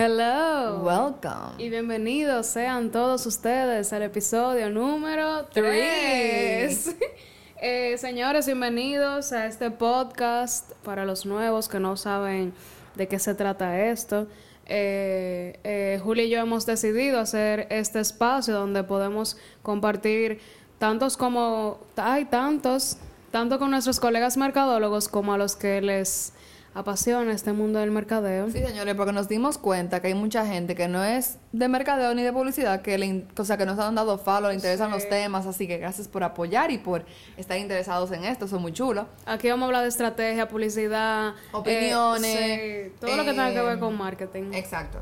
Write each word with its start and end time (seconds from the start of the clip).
Hello. 0.00 0.78
Welcome. 0.84 1.58
Y 1.58 1.70
bienvenidos 1.70 2.46
sean 2.46 2.92
todos 2.92 3.26
ustedes 3.26 3.92
al 3.92 4.04
episodio 4.04 4.70
número 4.70 5.46
3. 5.46 6.94
eh, 7.60 7.98
señores, 7.98 8.46
bienvenidos 8.46 9.32
a 9.32 9.46
este 9.46 9.72
podcast 9.72 10.70
para 10.84 11.04
los 11.04 11.26
nuevos 11.26 11.68
que 11.68 11.80
no 11.80 11.96
saben 11.96 12.52
de 12.94 13.08
qué 13.08 13.18
se 13.18 13.34
trata 13.34 13.86
esto. 13.86 14.28
Eh, 14.66 15.58
eh, 15.64 16.00
Julia 16.00 16.26
y 16.26 16.30
yo 16.30 16.38
hemos 16.38 16.64
decidido 16.64 17.18
hacer 17.18 17.66
este 17.68 17.98
espacio 17.98 18.54
donde 18.54 18.84
podemos 18.84 19.36
compartir 19.64 20.38
tantos 20.78 21.16
como 21.16 21.80
hay 21.96 22.26
tantos, 22.26 22.98
tanto 23.32 23.58
con 23.58 23.72
nuestros 23.72 23.98
colegas 23.98 24.36
mercadólogos 24.36 25.08
como 25.08 25.32
a 25.32 25.38
los 25.38 25.56
que 25.56 25.80
les 25.82 26.34
apasiona 26.78 27.32
este 27.32 27.52
mundo 27.52 27.80
del 27.80 27.90
mercadeo. 27.90 28.50
Sí, 28.50 28.60
señores, 28.64 28.94
porque 28.94 29.12
nos 29.12 29.28
dimos 29.28 29.58
cuenta 29.58 30.00
que 30.00 30.08
hay 30.08 30.14
mucha 30.14 30.46
gente 30.46 30.76
que 30.76 30.86
no 30.86 31.02
es 31.02 31.38
de 31.52 31.66
mercadeo 31.66 32.14
ni 32.14 32.22
de 32.22 32.32
publicidad, 32.32 32.82
que 32.82 32.96
le, 32.96 33.26
o 33.36 33.44
sea, 33.44 33.56
que 33.56 33.66
nos 33.66 33.78
han 33.80 33.96
dado 33.96 34.16
follow, 34.16 34.50
le 34.50 34.54
interesan 34.54 34.90
los 34.90 35.08
temas, 35.08 35.44
así 35.46 35.66
que 35.66 35.78
gracias 35.78 36.06
por 36.06 36.22
apoyar 36.22 36.70
y 36.70 36.78
por 36.78 37.04
estar 37.36 37.58
interesados 37.58 38.12
en 38.12 38.24
esto, 38.24 38.46
son 38.46 38.62
muy 38.62 38.72
chulos. 38.72 39.06
Aquí 39.26 39.48
vamos 39.50 39.64
a 39.64 39.66
hablar 39.66 39.82
de 39.82 39.88
estrategia, 39.88 40.46
publicidad, 40.46 41.34
opiniones, 41.50 42.36
eh, 42.38 42.92
sí, 42.92 43.00
todo 43.00 43.16
lo 43.16 43.24
que 43.24 43.30
tenga 43.30 43.52
que 43.52 43.60
ver 43.60 43.78
con 43.80 43.96
marketing. 43.98 44.52
Exacto. 44.52 45.00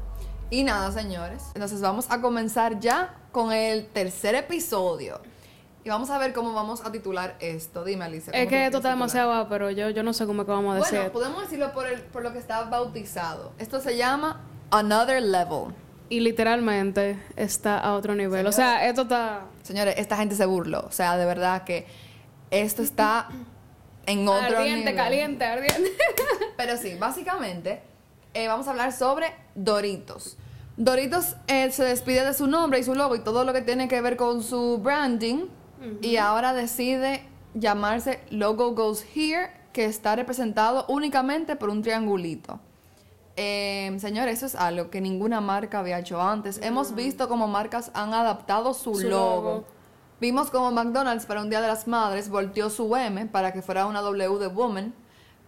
Y 0.48 0.64
nada, 0.64 0.90
señores, 0.92 1.42
entonces 1.54 1.82
vamos 1.82 2.06
a 2.08 2.22
comenzar 2.22 2.80
ya 2.80 3.14
con 3.32 3.52
el 3.52 3.86
tercer 3.88 4.34
episodio. 4.34 5.20
Y 5.86 5.88
vamos 5.88 6.10
a 6.10 6.18
ver 6.18 6.32
cómo 6.32 6.52
vamos 6.52 6.84
a 6.84 6.90
titular 6.90 7.36
esto. 7.38 7.84
Dime, 7.84 8.06
Alicia. 8.06 8.32
Es 8.32 8.48
que 8.48 8.64
esto 8.64 8.78
está 8.78 8.90
demasiado 8.90 9.28
bajo, 9.28 9.48
pero 9.48 9.70
yo, 9.70 9.88
yo 9.90 10.02
no 10.02 10.12
sé 10.12 10.26
cómo 10.26 10.44
que 10.44 10.50
vamos 10.50 10.74
a 10.74 10.78
decir. 10.78 10.98
Bueno, 10.98 11.12
podemos 11.12 11.42
decirlo 11.42 11.72
por, 11.72 11.86
el, 11.86 12.00
por 12.00 12.24
lo 12.24 12.32
que 12.32 12.40
está 12.40 12.64
bautizado. 12.64 13.52
Esto 13.60 13.80
se 13.80 13.96
llama 13.96 14.40
Another 14.72 15.22
Level. 15.22 15.72
Y 16.08 16.18
literalmente 16.18 17.22
está 17.36 17.78
a 17.78 17.94
otro 17.94 18.16
nivel. 18.16 18.48
o 18.48 18.50
sea, 18.50 18.88
esto 18.88 19.02
está... 19.02 19.42
Señores, 19.62 19.94
esta 19.98 20.16
gente 20.16 20.34
se 20.34 20.44
burló. 20.44 20.80
O 20.88 20.90
sea, 20.90 21.16
de 21.16 21.24
verdad 21.24 21.62
que 21.62 21.86
esto 22.50 22.82
está 22.82 23.28
en 24.06 24.26
otro 24.26 24.58
ardiente, 24.58 24.90
nivel. 24.90 24.96
Caliente, 24.96 25.44
ardiente, 25.44 25.92
Pero 26.56 26.76
sí, 26.78 26.96
básicamente 26.96 27.80
eh, 28.34 28.48
vamos 28.48 28.66
a 28.66 28.72
hablar 28.72 28.92
sobre 28.92 29.26
Doritos. 29.54 30.36
Doritos 30.76 31.36
eh, 31.46 31.70
se 31.70 31.84
despide 31.84 32.24
de 32.24 32.34
su 32.34 32.48
nombre 32.48 32.80
y 32.80 32.82
su 32.82 32.96
logo 32.96 33.14
y 33.14 33.20
todo 33.20 33.44
lo 33.44 33.52
que 33.52 33.62
tiene 33.62 33.86
que 33.86 34.00
ver 34.00 34.16
con 34.16 34.42
su 34.42 34.78
branding 34.78 35.46
y 36.02 36.16
ahora 36.16 36.52
decide 36.52 37.22
llamarse 37.54 38.20
Logo 38.30 38.74
Goes 38.74 39.04
Here, 39.14 39.50
que 39.72 39.84
está 39.84 40.16
representado 40.16 40.84
únicamente 40.88 41.56
por 41.56 41.68
un 41.68 41.82
triangulito. 41.82 42.60
Eh, 43.36 43.94
señores, 43.98 44.38
eso 44.38 44.46
es 44.46 44.54
algo 44.54 44.88
que 44.88 45.00
ninguna 45.00 45.40
marca 45.40 45.80
había 45.80 45.98
hecho 45.98 46.20
antes. 46.22 46.58
Hemos 46.62 46.94
visto 46.94 47.28
cómo 47.28 47.46
marcas 47.48 47.90
han 47.94 48.14
adaptado 48.14 48.72
su, 48.72 48.94
Su 48.94 49.08
logo. 49.08 49.42
logo. 49.42 49.64
Vimos 50.18 50.50
como 50.50 50.70
McDonald's 50.70 51.26
para 51.26 51.42
un 51.42 51.50
Día 51.50 51.60
de 51.60 51.68
las 51.68 51.86
Madres 51.86 52.30
volteó 52.30 52.70
su 52.70 52.96
M 52.96 53.26
para 53.26 53.52
que 53.52 53.60
fuera 53.60 53.84
una 53.86 54.00
W 54.00 54.38
de 54.38 54.46
Woman, 54.46 54.94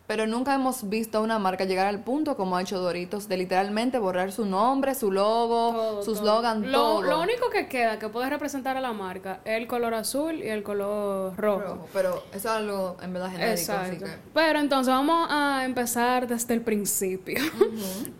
pero 0.09 0.27
nunca 0.27 0.55
hemos 0.55 0.89
visto 0.89 1.19
a 1.19 1.20
una 1.20 1.39
marca 1.39 1.67
llegar 1.67 1.87
al 1.87 2.03
punto 2.03 2.34
como 2.34 2.56
ha 2.56 2.62
hecho 2.62 2.78
Doritos 2.78 3.28
de 3.28 3.37
literalmente 3.37 3.98
borrar 3.98 4.33
su 4.33 4.47
nombre, 4.47 4.95
su 4.95 5.12
logo, 5.12 5.73
todo, 5.73 6.03
su 6.03 6.17
slogan, 6.17 6.73
lo, 6.73 6.78
todo. 6.78 7.03
Lo 7.03 7.20
único 7.20 7.51
que 7.51 7.69
queda 7.69 7.98
que 7.98 8.09
puede 8.09 8.31
representar 8.31 8.79
a 8.79 8.81
la 8.81 8.95
marca 8.95 9.41
es 9.45 9.59
el 9.59 9.67
color 9.67 9.92
azul 9.92 10.36
y 10.42 10.48
el 10.48 10.62
color 10.62 11.36
rojo. 11.36 11.61
Rojo, 11.61 11.89
pero 11.92 12.25
eso 12.31 12.36
es 12.39 12.47
algo 12.47 12.97
en 13.03 13.12
verdad 13.12 13.33
genérico, 13.33 13.53
así 13.53 13.70
Exacto. 13.70 14.06
que 14.06 14.11
Pero 14.33 14.61
entonces 14.61 14.95
vamos 14.95 15.29
a 15.31 15.67
empezar 15.67 16.27
desde 16.27 16.55
el 16.55 16.62
principio. 16.62 17.39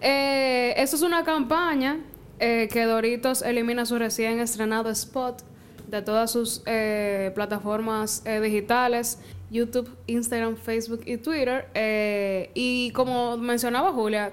Eh, 0.00 0.75
esto 0.76 0.97
es 0.97 1.03
una 1.03 1.25
campaña 1.25 2.00
eh, 2.38 2.69
que 2.70 2.84
Doritos 2.84 3.43
elimina 3.43 3.84
su 3.87 3.99
recién 3.99 4.38
estrenado 4.38 4.91
spot 4.91 5.43
de 5.88 6.03
todas 6.03 6.31
sus 6.31 6.62
eh, 6.66 7.32
plataformas 7.34 8.22
eh, 8.25 8.41
digitales, 8.41 9.19
YouTube, 9.50 9.91
Instagram, 10.06 10.56
Facebook 10.56 11.03
y 11.06 11.16
Twitter. 11.16 11.69
Eh, 11.75 12.50
y 12.54 12.91
como 12.92 13.36
mencionaba 13.36 13.92
Julia, 13.92 14.32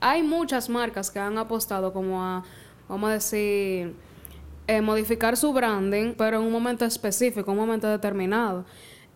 hay 0.00 0.22
muchas 0.22 0.68
marcas 0.68 1.10
que 1.10 1.18
han 1.18 1.38
apostado 1.38 1.92
como 1.92 2.22
a, 2.22 2.44
vamos 2.88 3.10
a 3.10 3.12
decir, 3.14 3.94
eh, 4.66 4.80
modificar 4.80 5.36
su 5.36 5.52
branding, 5.52 6.14
pero 6.16 6.38
en 6.38 6.46
un 6.46 6.52
momento 6.52 6.84
específico, 6.84 7.50
un 7.52 7.58
momento 7.58 7.88
determinado. 7.88 8.64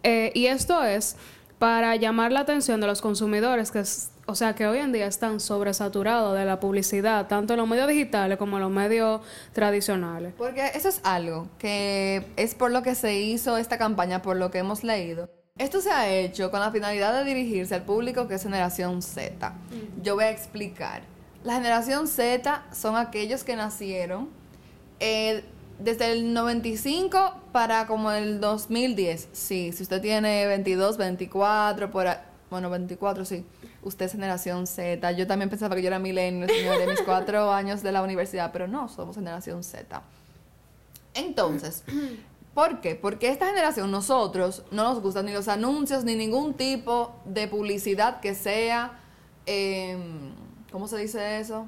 Eh, 0.03 0.31
y 0.35 0.47
esto 0.47 0.83
es 0.85 1.17
para 1.65 1.97
llamar 1.97 2.31
la 2.31 2.41
atención 2.41 2.79
de 2.83 2.87
los 2.87 3.01
consumidores, 3.01 3.71
que 3.71 3.79
es- 3.79 4.11
o 4.27 4.35
sea, 4.35 4.55
que 4.55 4.67
hoy 4.67 4.81
en 4.81 4.93
día 4.93 5.07
están 5.07 5.41
sobresaturados 5.41 6.37
de 6.37 6.45
la 6.45 6.61
publicidad, 6.61 7.27
tanto 7.27 7.55
en 7.55 7.59
los 7.61 7.67
medios 7.67 7.89
digitales 7.89 8.37
como 8.37 8.59
en 8.59 8.65
los 8.65 8.71
medios 8.71 9.23
tradicionales. 9.55 10.35
Porque 10.37 10.73
eso 10.75 10.91
es 10.91 11.01
algo 11.05 11.49
que 11.59 12.27
es 12.37 12.55
por 12.55 12.71
lo 12.71 12.83
que 12.83 12.95
se 12.95 13.19
hizo 13.19 13.57
esta 13.57 13.79
campaña, 13.79 14.21
por 14.21 14.37
lo 14.37 14.51
que 14.51 14.59
hemos 14.59 14.85
leído. 14.85 15.31
Esto 15.57 15.81
se 15.81 15.91
ha 15.91 16.07
hecho 16.11 16.51
con 16.51 16.61
la 16.61 16.71
finalidad 16.71 17.15
de 17.15 17.25
dirigirse 17.25 17.75
al 17.75 17.85
público 17.85 18.29
que 18.29 18.35
es 18.35 18.43
generación 18.43 19.01
Z. 19.01 19.55
Yo 20.03 20.17
voy 20.17 20.25
a 20.25 20.31
explicar. 20.31 21.01
La 21.45 21.55
generación 21.55 22.09
Z 22.09 22.63
son 22.73 22.95
aquellos 22.99 23.43
que 23.43 23.57
nacieron 23.57 24.29
eh, 25.01 25.45
desde 25.85 26.11
el 26.13 26.33
95 26.33 27.35
para 27.53 27.87
como 27.87 28.11
el 28.11 28.41
2010. 28.41 29.29
Sí, 29.33 29.73
si 29.73 29.83
usted 29.83 30.01
tiene 30.01 30.47
22, 30.47 30.97
24, 30.97 31.91
por 31.91 32.07
ahí- 32.07 32.19
bueno, 32.51 32.71
24, 32.71 33.25
sí. 33.25 33.45
Usted 33.83 34.07
es 34.07 34.13
generación 34.13 34.67
Z. 34.67 35.13
Yo 35.13 35.27
también 35.27 35.51
pensaba 35.51 35.75
que 35.77 35.83
yo 35.83 35.89
era 35.89 35.99
millennial, 35.99 36.49
señores, 36.49 36.89
mis 36.89 37.03
cuatro 37.03 37.53
años 37.53 37.83
de 37.83 37.93
la 37.93 38.03
universidad, 38.03 38.51
pero 38.53 38.67
no, 38.67 38.89
somos 38.89 39.17
generación 39.17 39.63
Z. 39.63 40.03
Entonces, 41.15 41.85
¿por 42.55 42.81
qué? 42.81 42.95
Porque 42.95 43.29
esta 43.29 43.47
generación, 43.47 43.91
nosotros, 43.91 44.63
no 44.71 44.85
nos 44.85 45.01
gustan 45.03 45.27
ni 45.27 45.33
los 45.33 45.49
anuncios, 45.49 46.05
ni 46.05 46.15
ningún 46.17 46.55
tipo 46.55 47.15
de 47.27 47.47
publicidad 47.49 48.21
que 48.21 48.35
sea, 48.35 49.01
em, 49.47 50.33
¿cómo 50.73 50.89
se 50.89 50.97
dice 50.99 51.41
eso? 51.41 51.67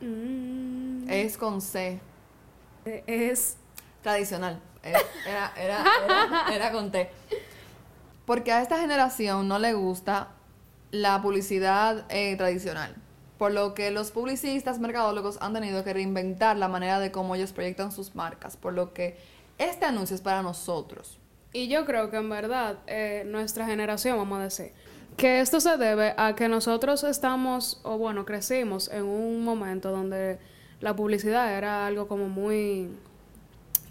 Mm, 0.00 1.08
Es 1.08 1.36
con 1.36 1.60
C, 1.60 2.00
es 3.06 3.56
tradicional. 4.02 4.60
Era, 4.82 5.00
era, 5.26 5.52
era, 5.56 5.84
era- 6.04 6.54
era 6.54 6.72
con 6.72 6.90
T. 6.90 7.08
Porque 8.26 8.52
a 8.52 8.62
esta 8.62 8.78
generación 8.80 9.48
no 9.48 9.58
le 9.58 9.74
gusta 9.74 10.28
la 10.90 11.20
publicidad 11.22 12.04
eh, 12.08 12.36
tradicional. 12.36 12.94
Por 13.38 13.52
lo 13.52 13.74
que 13.74 13.90
los 13.90 14.10
publicistas, 14.10 14.78
mercadólogos 14.78 15.38
han 15.40 15.52
tenido 15.52 15.82
que 15.84 15.92
reinventar 15.92 16.56
la 16.56 16.68
manera 16.68 17.00
de 17.00 17.10
cómo 17.10 17.34
ellos 17.34 17.52
proyectan 17.52 17.92
sus 17.92 18.14
marcas. 18.14 18.56
Por 18.56 18.72
lo 18.74 18.92
que 18.94 19.18
este 19.58 19.84
anuncio 19.84 20.14
es 20.14 20.22
para 20.22 20.42
nosotros. 20.42 21.18
Y 21.52 21.68
yo 21.68 21.84
creo 21.84 22.10
que 22.10 22.16
en 22.16 22.28
verdad, 22.30 22.78
eh, 22.86 23.24
nuestra 23.26 23.66
generación, 23.66 24.16
vamos 24.18 24.38
a 24.38 24.42
decir, 24.44 24.72
que 25.16 25.40
esto 25.40 25.60
se 25.60 25.76
debe 25.76 26.14
a 26.16 26.34
que 26.34 26.48
nosotros 26.48 27.04
estamos, 27.04 27.80
o 27.84 27.98
bueno, 27.98 28.24
crecimos 28.24 28.88
en 28.88 29.04
un 29.04 29.44
momento 29.44 29.90
donde 29.90 30.38
la 30.84 30.94
publicidad 30.94 31.56
era 31.56 31.86
algo 31.86 32.06
como 32.06 32.28
muy... 32.28 32.88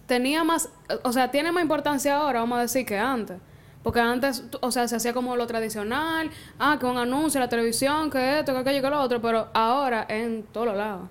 Tenía 0.05 0.43
más, 0.43 0.69
o 1.03 1.11
sea, 1.11 1.31
tiene 1.31 1.51
más 1.51 1.63
importancia 1.63 2.15
ahora, 2.15 2.39
vamos 2.39 2.59
a 2.59 2.61
decir, 2.61 2.85
que 2.85 2.97
antes. 2.97 3.37
Porque 3.81 3.99
antes, 3.99 4.43
o 4.61 4.71
sea, 4.71 4.87
se 4.87 4.95
hacía 4.95 5.13
como 5.13 5.35
lo 5.35 5.45
tradicional, 5.47 6.29
ah, 6.59 6.77
que 6.79 6.85
un 6.85 6.97
anuncio 6.97 7.39
en 7.39 7.43
la 7.43 7.49
televisión, 7.49 8.09
que 8.09 8.39
esto, 8.39 8.53
que 8.53 8.59
aquello, 8.59 8.81
que 8.81 8.89
lo 8.89 9.01
otro, 9.01 9.21
pero 9.21 9.49
ahora 9.53 10.05
en 10.07 10.43
todos 10.43 10.67
los 10.67 10.77
lados. 10.77 11.09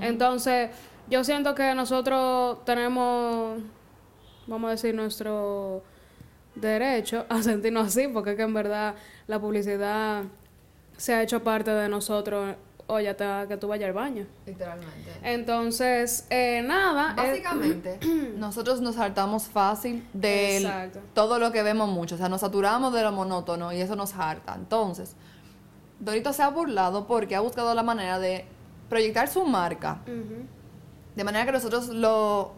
Entonces, 0.00 0.70
yo 1.10 1.24
siento 1.24 1.54
que 1.54 1.74
nosotros 1.74 2.64
tenemos 2.64 3.60
vamos 4.46 4.68
a 4.68 4.70
decir, 4.72 4.94
nuestro 4.94 5.82
derecho 6.54 7.26
a 7.28 7.42
sentirnos 7.42 7.88
así, 7.88 8.08
porque 8.08 8.30
es 8.30 8.36
que 8.36 8.42
en 8.42 8.54
verdad 8.54 8.94
la 9.26 9.40
publicidad 9.40 10.24
se 10.96 11.14
ha 11.14 11.22
hecho 11.22 11.42
parte 11.42 11.70
de 11.70 11.88
nosotros, 11.88 12.56
oye, 12.86 13.08
hasta 13.08 13.46
que 13.48 13.56
tú 13.56 13.68
vayas 13.68 13.88
al 13.88 13.94
baño. 13.94 14.26
Literalmente. 14.46 15.12
Entonces, 15.22 16.26
eh, 16.30 16.62
nada. 16.64 17.12
eh, 17.12 17.28
Básicamente, 17.30 17.98
nosotros 18.36 18.80
nos 18.80 18.98
hartamos 18.98 19.44
fácil 19.44 20.06
de 20.12 20.58
Exacto. 20.58 21.00
todo 21.14 21.38
lo 21.38 21.52
que 21.52 21.62
vemos 21.62 21.88
mucho. 21.88 22.14
O 22.14 22.18
sea, 22.18 22.28
nos 22.28 22.40
saturamos 22.42 22.92
de 22.92 23.02
lo 23.02 23.12
monótono 23.12 23.72
y 23.72 23.80
eso 23.80 23.96
nos 23.96 24.14
harta. 24.14 24.54
Entonces, 24.54 25.16
Dorito 26.00 26.32
se 26.32 26.42
ha 26.42 26.48
burlado 26.48 27.06
porque 27.06 27.36
ha 27.36 27.40
buscado 27.40 27.74
la 27.74 27.82
manera 27.82 28.18
de 28.18 28.44
proyectar 28.88 29.28
su 29.28 29.44
marca 29.46 30.00
de 31.16 31.24
manera 31.24 31.46
que 31.46 31.52
nosotros 31.52 31.88
lo. 31.88 32.52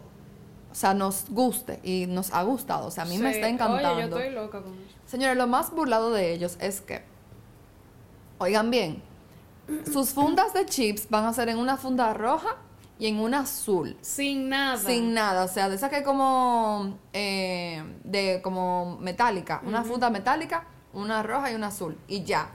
O 0.69 0.75
sea, 0.79 0.93
nos 0.93 1.29
guste 1.29 1.79
y 1.83 2.05
nos 2.07 2.31
ha 2.33 2.43
gustado. 2.43 2.87
O 2.87 2.91
sea, 2.91 3.03
a 3.03 3.07
mí 3.07 3.17
me 3.17 3.31
está 3.31 3.47
encantando. 3.47 3.89
Oye, 3.93 4.09
yo 4.09 4.17
estoy 4.17 4.33
loca 4.33 4.61
con 4.61 4.73
eso. 4.73 4.97
Señores, 5.05 5.37
lo 5.37 5.47
más 5.47 5.71
burlado 5.71 6.11
de 6.11 6.33
ellos 6.33 6.57
es 6.59 6.81
que, 6.81 7.01
oigan 8.37 8.69
bien, 8.69 9.01
sus 9.91 10.09
fundas 10.09 10.53
de 10.53 10.65
chips 10.65 11.09
van 11.09 11.25
a 11.25 11.33
ser 11.33 11.49
en 11.49 11.57
una 11.57 11.77
funda 11.77 12.13
roja 12.13 12.57
y 12.99 13.07
en 13.07 13.19
una 13.19 13.41
azul. 13.41 13.97
Sin 14.01 14.49
nada. 14.49 14.77
Sin 14.77 15.13
nada, 15.13 15.43
o 15.43 15.47
sea, 15.47 15.69
de 15.69 15.75
esa 15.75 15.89
que 15.89 15.97
es 15.97 16.03
como, 16.03 16.97
eh, 17.13 17.83
de, 18.03 18.41
como 18.41 18.97
metálica, 18.99 19.61
una 19.65 19.83
funda 19.83 20.09
metálica, 20.09 20.65
una 20.93 21.21
roja 21.23 21.51
y 21.51 21.55
una 21.55 21.67
azul, 21.67 21.97
y 22.07 22.23
ya. 22.23 22.49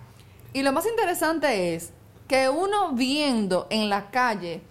Y 0.53 0.63
lo 0.63 0.73
más 0.73 0.87
interesante 0.87 1.75
es 1.75 1.93
que 2.29 2.49
uno 2.49 2.93
viendo 2.93 3.67
en 3.71 3.89
la 3.89 4.11
calle 4.11 4.63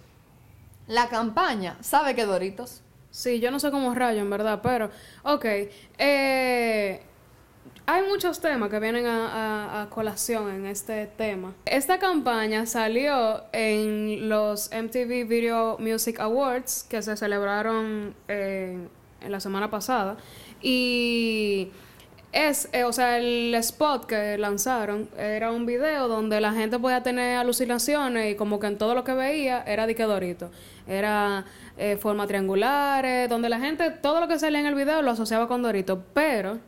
la 0.86 1.08
campaña 1.08 1.76
sabe 1.80 2.14
que 2.14 2.26
Doritos. 2.26 2.82
Sí, 3.10 3.40
yo 3.40 3.50
no 3.50 3.60
sé 3.60 3.70
cómo 3.70 3.94
rayo, 3.94 4.20
en 4.20 4.30
verdad, 4.30 4.60
pero, 4.62 4.90
ok, 5.22 5.44
eh, 5.98 7.02
hay 7.86 8.02
muchos 8.08 8.40
temas 8.40 8.70
que 8.70 8.78
vienen 8.78 9.06
a, 9.06 9.86
colación 9.90 10.50
en 10.50 10.66
este 10.66 11.06
tema. 11.06 11.52
Esta 11.64 11.98
campaña 11.98 12.66
salió 12.66 13.42
en 13.52 14.28
los 14.28 14.70
MTV 14.70 15.26
Video 15.26 15.76
Music 15.78 16.20
Awards 16.20 16.84
que 16.88 17.02
se 17.02 17.16
celebraron 17.16 18.14
eh, 18.28 18.78
en 19.20 19.32
la 19.32 19.40
semana 19.40 19.70
pasada 19.70 20.16
y 20.60 21.70
es, 22.32 22.68
eh, 22.72 22.84
o 22.84 22.92
sea, 22.92 23.18
el 23.18 23.54
spot 23.56 24.06
que 24.06 24.38
lanzaron 24.38 25.08
era 25.18 25.50
un 25.50 25.66
video 25.66 26.08
donde 26.08 26.40
la 26.40 26.52
gente 26.52 26.78
podía 26.78 27.02
tener 27.02 27.36
alucinaciones 27.36 28.32
y 28.32 28.36
como 28.36 28.58
que 28.58 28.68
en 28.68 28.78
todo 28.78 28.94
lo 28.94 29.04
que 29.04 29.12
veía 29.12 29.62
era 29.66 29.86
de 29.86 29.94
que 29.94 30.04
Dorito. 30.04 30.50
Era 30.86 31.44
eh, 31.76 31.98
forma 32.00 32.26
triangulares, 32.26 33.28
donde 33.28 33.48
la 33.48 33.60
gente, 33.60 33.90
todo 33.90 34.20
lo 34.20 34.28
que 34.28 34.38
salía 34.38 34.60
en 34.60 34.66
el 34.66 34.74
video 34.74 35.02
lo 35.02 35.10
asociaba 35.10 35.46
con 35.48 35.62
Dorito, 35.62 36.02
pero 36.14 36.58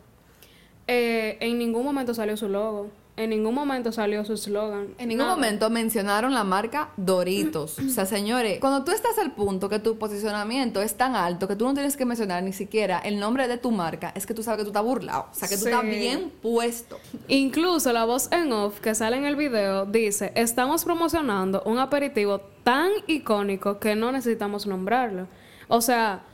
eh, 0.87 1.37
en 1.41 1.59
ningún 1.59 1.85
momento 1.85 2.15
salió 2.15 2.37
su 2.37 2.49
logo. 2.49 2.91
En 3.17 3.31
ningún 3.31 3.55
momento 3.55 3.93
salió 3.93 4.25
su 4.25 4.33
eslogan. 4.33 4.89
En 4.99 5.09
ningún 5.09 5.27
nada. 5.27 5.37
momento 5.37 5.71
mencionaron 5.71 6.35
la 6.35 6.43
marca 6.43 6.89
Doritos. 6.97 7.79
o 7.87 7.89
sea, 7.89 8.07
señores, 8.07 8.59
cuando 8.59 8.83
tú 8.83 8.91
estás 8.91 9.17
al 9.19 9.31
punto 9.37 9.69
que 9.69 9.79
tu 9.79 9.99
posicionamiento 9.99 10.83
es 10.83 10.97
tan 10.97 11.15
alto 11.15 11.47
que 11.47 11.55
tú 11.55 11.65
no 11.65 11.75
tienes 11.75 11.97
que 11.97 12.05
mencionar 12.07 12.43
ni 12.43 12.53
siquiera 12.53 12.99
el 12.99 13.21
nombre 13.21 13.47
de 13.47 13.57
tu 13.57 13.71
marca, 13.71 14.13
es 14.17 14.27
que 14.27 14.35
tú 14.35 14.43
sabes 14.43 14.59
que 14.59 14.65
tú 14.65 14.71
estás 14.71 14.83
burlado. 14.83 15.27
O 15.31 15.35
sea, 15.35 15.47
que 15.47 15.55
tú 15.57 15.63
Sí. 15.63 15.69
estás 15.69 15.85
bien 15.85 16.33
puesto. 16.43 16.99
Incluso 17.29 17.93
la 17.93 18.05
voz 18.05 18.33
en 18.33 18.51
off 18.51 18.81
que 18.81 18.97
sale 18.97 19.17
en 19.17 19.27
el 19.27 19.37
video 19.37 19.87
dice, 19.87 20.33
estamos 20.35 20.85
promocionando 20.85 21.63
un 21.67 21.79
aperitivo 21.79 22.41
tan 22.65 22.91
icónico 23.07 23.79
que 23.79 23.95
no 23.95 24.11
necesitamos 24.11 24.67
nombrarlo. 24.67 25.29
O 25.69 25.81
sea, 25.81 26.25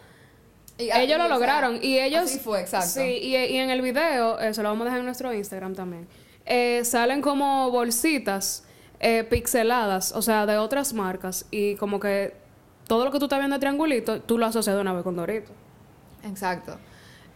Y- 0.80 0.90
ellos 0.90 1.18
lo 1.18 1.24
sea, 1.26 1.34
lograron 1.34 1.78
y 1.82 1.98
ellos... 1.98 2.24
Así 2.24 2.38
fue, 2.38 2.60
exacto. 2.60 3.00
Sí, 3.00 3.18
y, 3.22 3.36
y 3.36 3.56
en 3.56 3.70
el 3.70 3.82
video, 3.82 4.40
eh, 4.40 4.54
se 4.54 4.62
lo 4.62 4.70
vamos 4.70 4.82
a 4.82 4.84
dejar 4.86 5.00
en 5.00 5.06
nuestro 5.06 5.32
Instagram 5.32 5.74
también, 5.74 6.08
eh, 6.46 6.82
salen 6.84 7.20
como 7.20 7.70
bolsitas 7.70 8.64
eh, 9.00 9.24
pixeladas, 9.24 10.12
o 10.12 10.22
sea, 10.22 10.46
de 10.46 10.58
otras 10.58 10.92
marcas 10.92 11.46
y 11.50 11.74
como 11.76 12.00
que 12.00 12.34
todo 12.86 13.04
lo 13.04 13.12
que 13.12 13.18
tú 13.18 13.26
estás 13.26 13.38
viendo 13.38 13.56
de 13.56 13.60
triangulito, 13.60 14.20
tú 14.20 14.36
lo 14.36 14.46
asocias 14.46 14.74
de 14.74 14.82
una 14.82 14.92
vez 14.92 15.02
con 15.04 15.16
Dorito. 15.16 15.52
Exacto. 16.24 16.76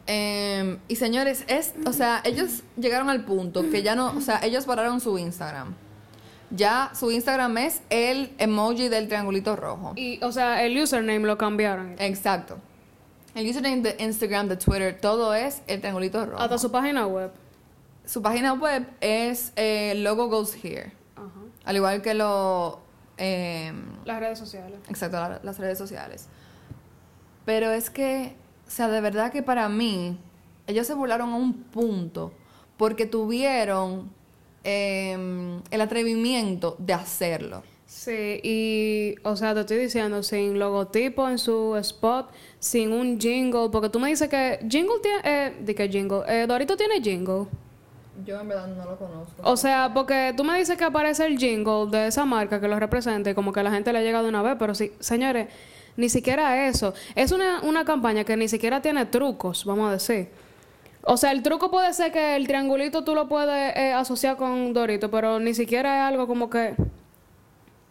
Em, 0.06 0.79
y 0.88 0.96
señores, 0.96 1.44
es, 1.49 1.75
o 1.87 1.93
sea, 1.93 2.20
ellos 2.25 2.62
llegaron 2.76 3.08
al 3.08 3.25
punto 3.25 3.70
que 3.70 3.82
ya 3.82 3.94
no, 3.94 4.12
o 4.17 4.20
sea, 4.20 4.41
ellos 4.43 4.67
pararon 4.67 5.00
su 5.00 5.19
Instagram. 5.19 5.75
Ya 6.50 6.91
su 6.94 7.11
Instagram 7.11 7.56
es 7.58 7.81
el 7.88 8.32
emoji 8.38 8.88
del 8.88 9.08
triangulito 9.08 9.56
rojo. 9.56 9.93
Y, 9.96 10.23
o 10.23 10.31
sea, 10.31 10.62
el 10.64 10.76
username 10.79 11.26
lo 11.26 11.38
cambiaron. 11.38 11.96
Exacto. 11.99 12.58
El 13.34 13.48
username 13.48 13.82
de 13.82 13.96
Instagram, 13.98 14.48
de 14.48 14.56
Twitter, 14.56 14.98
todo 15.00 15.34
es 15.34 15.62
el 15.66 15.81
triangulito 15.81 16.25
rojo. 16.25 16.40
Hasta 16.42 16.58
su 16.58 16.70
página 16.70 17.06
web. 17.06 17.32
Su 18.04 18.22
página 18.22 18.52
web 18.52 18.86
es 19.00 19.52
eh, 19.56 19.94
Logo 19.96 20.28
Goes 20.28 20.54
Here. 20.62 20.92
Ajá. 21.16 21.26
Al 21.64 21.76
igual 21.76 22.00
que 22.02 22.14
lo... 22.14 22.81
em, 23.16 23.84
Las 24.04 24.20
redes 24.20 24.38
sociales. 24.38 24.78
Exacto, 24.88 25.16
la- 25.16 25.40
las 25.42 25.58
redes 25.58 25.78
sociales. 25.78 26.28
Pero 27.44 27.72
es 27.72 27.90
que, 27.90 28.36
o 28.66 28.70
sea, 28.70 28.88
de 28.88 29.00
verdad 29.00 29.32
que 29.32 29.42
para 29.42 29.69
mí, 29.69 30.19
ellos 30.66 30.86
se 30.86 30.94
burlaron 30.94 31.31
a 31.32 31.36
un 31.36 31.54
punto 31.64 32.32
porque 32.76 33.06
tuvieron 33.06 34.10
em, 34.62 35.60
el 35.70 35.81
atrevimiento 35.81 36.76
de 36.78 36.92
hacerlo. 36.94 37.62
Sí, 37.94 38.41
y, 38.43 39.14
o 39.23 39.37
sea, 39.37 39.55
te 39.55 39.61
estoy 39.61 39.79
diciendo, 39.79 40.25
sin 40.25 40.58
logotipo 40.58 41.29
en 41.29 41.38
su 41.38 41.76
spot, 41.76 42.29
sin 42.58 42.93
un 42.93 43.20
jingle, 43.20 43.69
porque 43.70 43.88
tú 43.88 44.00
me 44.00 44.08
dices 44.08 44.29
que 44.29 44.58
jingle 44.69 44.99
tiene, 45.00 45.20
eh, 45.23 45.56
di 45.61 45.75
que 45.75 45.88
jingle, 45.88 46.23
eh, 46.26 46.46
Dorito 46.46 46.76
tiene 46.76 47.00
jingle. 47.00 47.46
Yo 48.26 48.41
en 48.41 48.49
verdad 48.49 48.67
no 48.67 48.85
lo 48.85 48.99
conozco. 48.99 49.35
O 49.43 49.56
sea, 49.56 49.93
porque 49.94 50.35
tú 50.37 50.43
me 50.43 50.58
dices 50.58 50.76
que 50.76 50.82
aparece 50.82 51.25
el 51.25 51.38
jingle 51.38 51.87
de 51.88 52.08
esa 52.08 52.25
marca 52.25 52.61
que 52.61 52.67
lo 52.67 52.79
representa 52.81 53.31
y 53.31 53.35
como 53.35 53.52
que 53.52 53.61
a 53.61 53.62
la 53.62 53.70
gente 53.70 53.93
le 53.93 54.02
llega 54.02 54.25
de 54.25 54.29
una 54.29 54.43
vez, 54.43 54.56
pero 54.58 54.75
sí, 54.75 54.93
señores, 54.99 55.46
ni 55.96 56.08
siquiera 56.08 56.67
eso. 56.67 56.94
Es 57.14 57.31
una, 57.31 57.62
una 57.62 57.85
campaña 57.85 58.25
que 58.25 58.37
ni 58.37 58.49
siquiera 58.49 58.82
tiene 58.82 59.06
trucos, 59.06 59.64
vamos 59.64 59.88
a 59.88 59.93
decir. 59.93 60.29
O 61.05 61.17
sea, 61.17 61.31
el 61.31 61.44
truco 61.44 61.70
puede 61.70 61.94
ser 61.94 62.11
que 62.11 62.35
el 62.35 62.49
triangulito 62.49 63.05
tú 63.05 63.14
lo 63.14 63.29
puedes 63.29 63.76
eh, 63.76 63.93
asociar 63.93 64.37
con 64.37 64.73
Dorito, 64.73 65.12
pero 65.12 65.38
ni 65.38 65.55
siquiera 65.55 65.96
es 65.99 66.12
algo 66.12 66.26
como 66.26 66.50
que... 66.50 66.75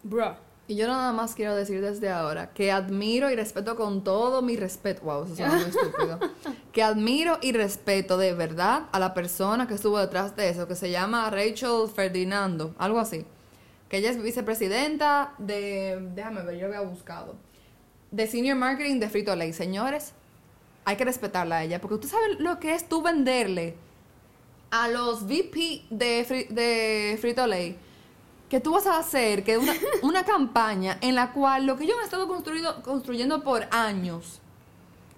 Bruh. 0.04 0.36
Y 0.66 0.76
yo 0.76 0.86
nada 0.86 1.12
más 1.12 1.34
quiero 1.34 1.54
decir 1.54 1.82
desde 1.82 2.08
ahora 2.08 2.50
que 2.54 2.72
admiro 2.72 3.30
y 3.30 3.36
respeto 3.36 3.76
con 3.76 4.02
todo 4.02 4.40
mi 4.40 4.56
respeto. 4.56 5.02
Wow, 5.02 5.24
eso 5.24 5.36
suena 5.36 5.54
muy 5.56 5.64
estúpido. 5.64 6.18
Que 6.72 6.82
admiro 6.82 7.38
y 7.40 7.52
respeto 7.52 8.18
de 8.18 8.32
verdad 8.32 8.84
a 8.90 8.98
la 8.98 9.14
persona 9.14 9.68
que 9.68 9.74
estuvo 9.74 9.98
detrás 9.98 10.34
de 10.34 10.48
eso, 10.48 10.66
que 10.66 10.74
se 10.74 10.90
llama 10.90 11.30
Rachel 11.30 11.88
Ferdinando, 11.94 12.74
algo 12.78 12.98
así. 12.98 13.24
Que 13.88 13.98
ella 13.98 14.10
es 14.10 14.20
vicepresidenta 14.20 15.34
de. 15.38 15.98
Déjame 16.14 16.42
ver, 16.42 16.56
yo 16.56 16.66
lo 16.66 16.74
había 16.74 16.88
buscado. 16.88 17.36
De 18.10 18.26
Senior 18.26 18.56
Marketing 18.56 18.98
de 18.98 19.08
Frito 19.08 19.36
Lay. 19.36 19.52
Señores, 19.52 20.14
hay 20.84 20.96
que 20.96 21.04
respetarla 21.04 21.58
a 21.58 21.64
ella, 21.64 21.80
porque 21.80 21.94
usted 21.94 22.08
sabe 22.08 22.34
lo 22.40 22.58
que 22.58 22.74
es 22.74 22.88
tú 22.88 23.02
venderle 23.02 23.76
a 24.70 24.88
los 24.88 25.26
VP 25.28 25.84
de, 25.90 26.46
de 26.50 27.18
Frito 27.20 27.46
Lay 27.46 27.78
que 28.54 28.60
tú 28.60 28.70
vas 28.70 28.86
a 28.86 29.00
hacer 29.00 29.42
que 29.42 29.58
una, 29.58 29.74
una 30.02 30.24
campaña 30.24 30.96
en 31.00 31.16
la 31.16 31.32
cual 31.32 31.66
lo 31.66 31.76
que 31.76 31.82
ellos 31.82 31.96
han 31.98 32.04
estado 32.04 32.28
construido, 32.28 32.84
construyendo 32.84 33.42
por 33.42 33.66
años 33.72 34.40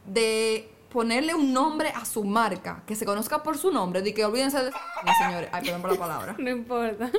de 0.07 0.73
ponerle 0.91 1.35
un 1.35 1.53
nombre 1.53 1.91
a 1.91 2.07
su 2.07 2.25
marca, 2.25 2.83
que 2.87 2.97
se 2.97 3.05
conozca 3.05 3.43
por 3.43 3.59
su 3.59 3.71
nombre, 3.71 4.01
de 4.01 4.15
que 4.15 4.25
olvídense 4.25 4.65
de... 4.65 4.71
No, 4.71 5.13
señores, 5.23 5.51
ay, 5.53 5.65
perdón 5.65 5.83
por 5.83 5.93
la 5.93 5.99
palabra. 5.99 6.37
No 6.39 6.49
importa. 6.49 7.11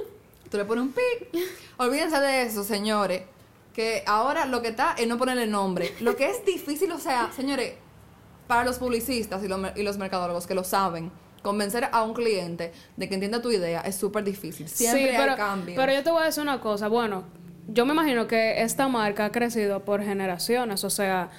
Tú 0.49 0.57
le 0.57 0.65
pones 0.65 0.85
un 0.85 0.91
pi. 0.91 1.37
Olvídense 1.77 2.19
de 2.19 2.41
eso, 2.41 2.63
señores. 2.63 3.21
Que 3.75 4.01
ahora 4.07 4.47
lo 4.47 4.63
que 4.63 4.69
está 4.69 4.95
es 4.97 5.07
no 5.07 5.19
ponerle 5.19 5.45
nombre. 5.45 5.93
Lo 5.99 6.15
que 6.15 6.31
es 6.31 6.43
difícil, 6.43 6.91
o 6.93 6.97
sea, 6.97 7.31
señores, 7.31 7.75
para 8.47 8.65
los 8.65 8.79
publicistas 8.79 9.43
y 9.43 9.47
los, 9.47 9.59
y 9.75 9.83
los 9.83 9.99
mercadólogos 9.99 10.47
que 10.47 10.55
lo 10.55 10.63
saben, 10.63 11.11
convencer 11.41 11.87
a 11.91 12.03
un 12.03 12.13
cliente 12.13 12.71
de 12.95 13.07
que 13.07 13.15
entienda 13.15 13.41
tu 13.41 13.51
idea 13.51 13.81
es 13.81 13.95
súper 13.95 14.23
difícil. 14.23 14.67
Siempre 14.67 15.11
sí, 15.11 15.15
pero, 15.17 15.31
hay 15.31 15.37
cambios. 15.37 15.75
pero 15.75 15.93
yo 15.93 16.03
te 16.03 16.11
voy 16.11 16.23
a 16.23 16.25
decir 16.25 16.43
una 16.43 16.59
cosa. 16.59 16.87
Bueno, 16.87 17.23
yo 17.67 17.85
me 17.85 17.93
imagino 17.93 18.27
que 18.27 18.61
esta 18.61 18.87
marca 18.87 19.25
ha 19.25 19.31
crecido 19.31 19.83
por 19.83 20.03
generaciones. 20.03 20.83
O 20.83 20.89
sea, 20.89 21.29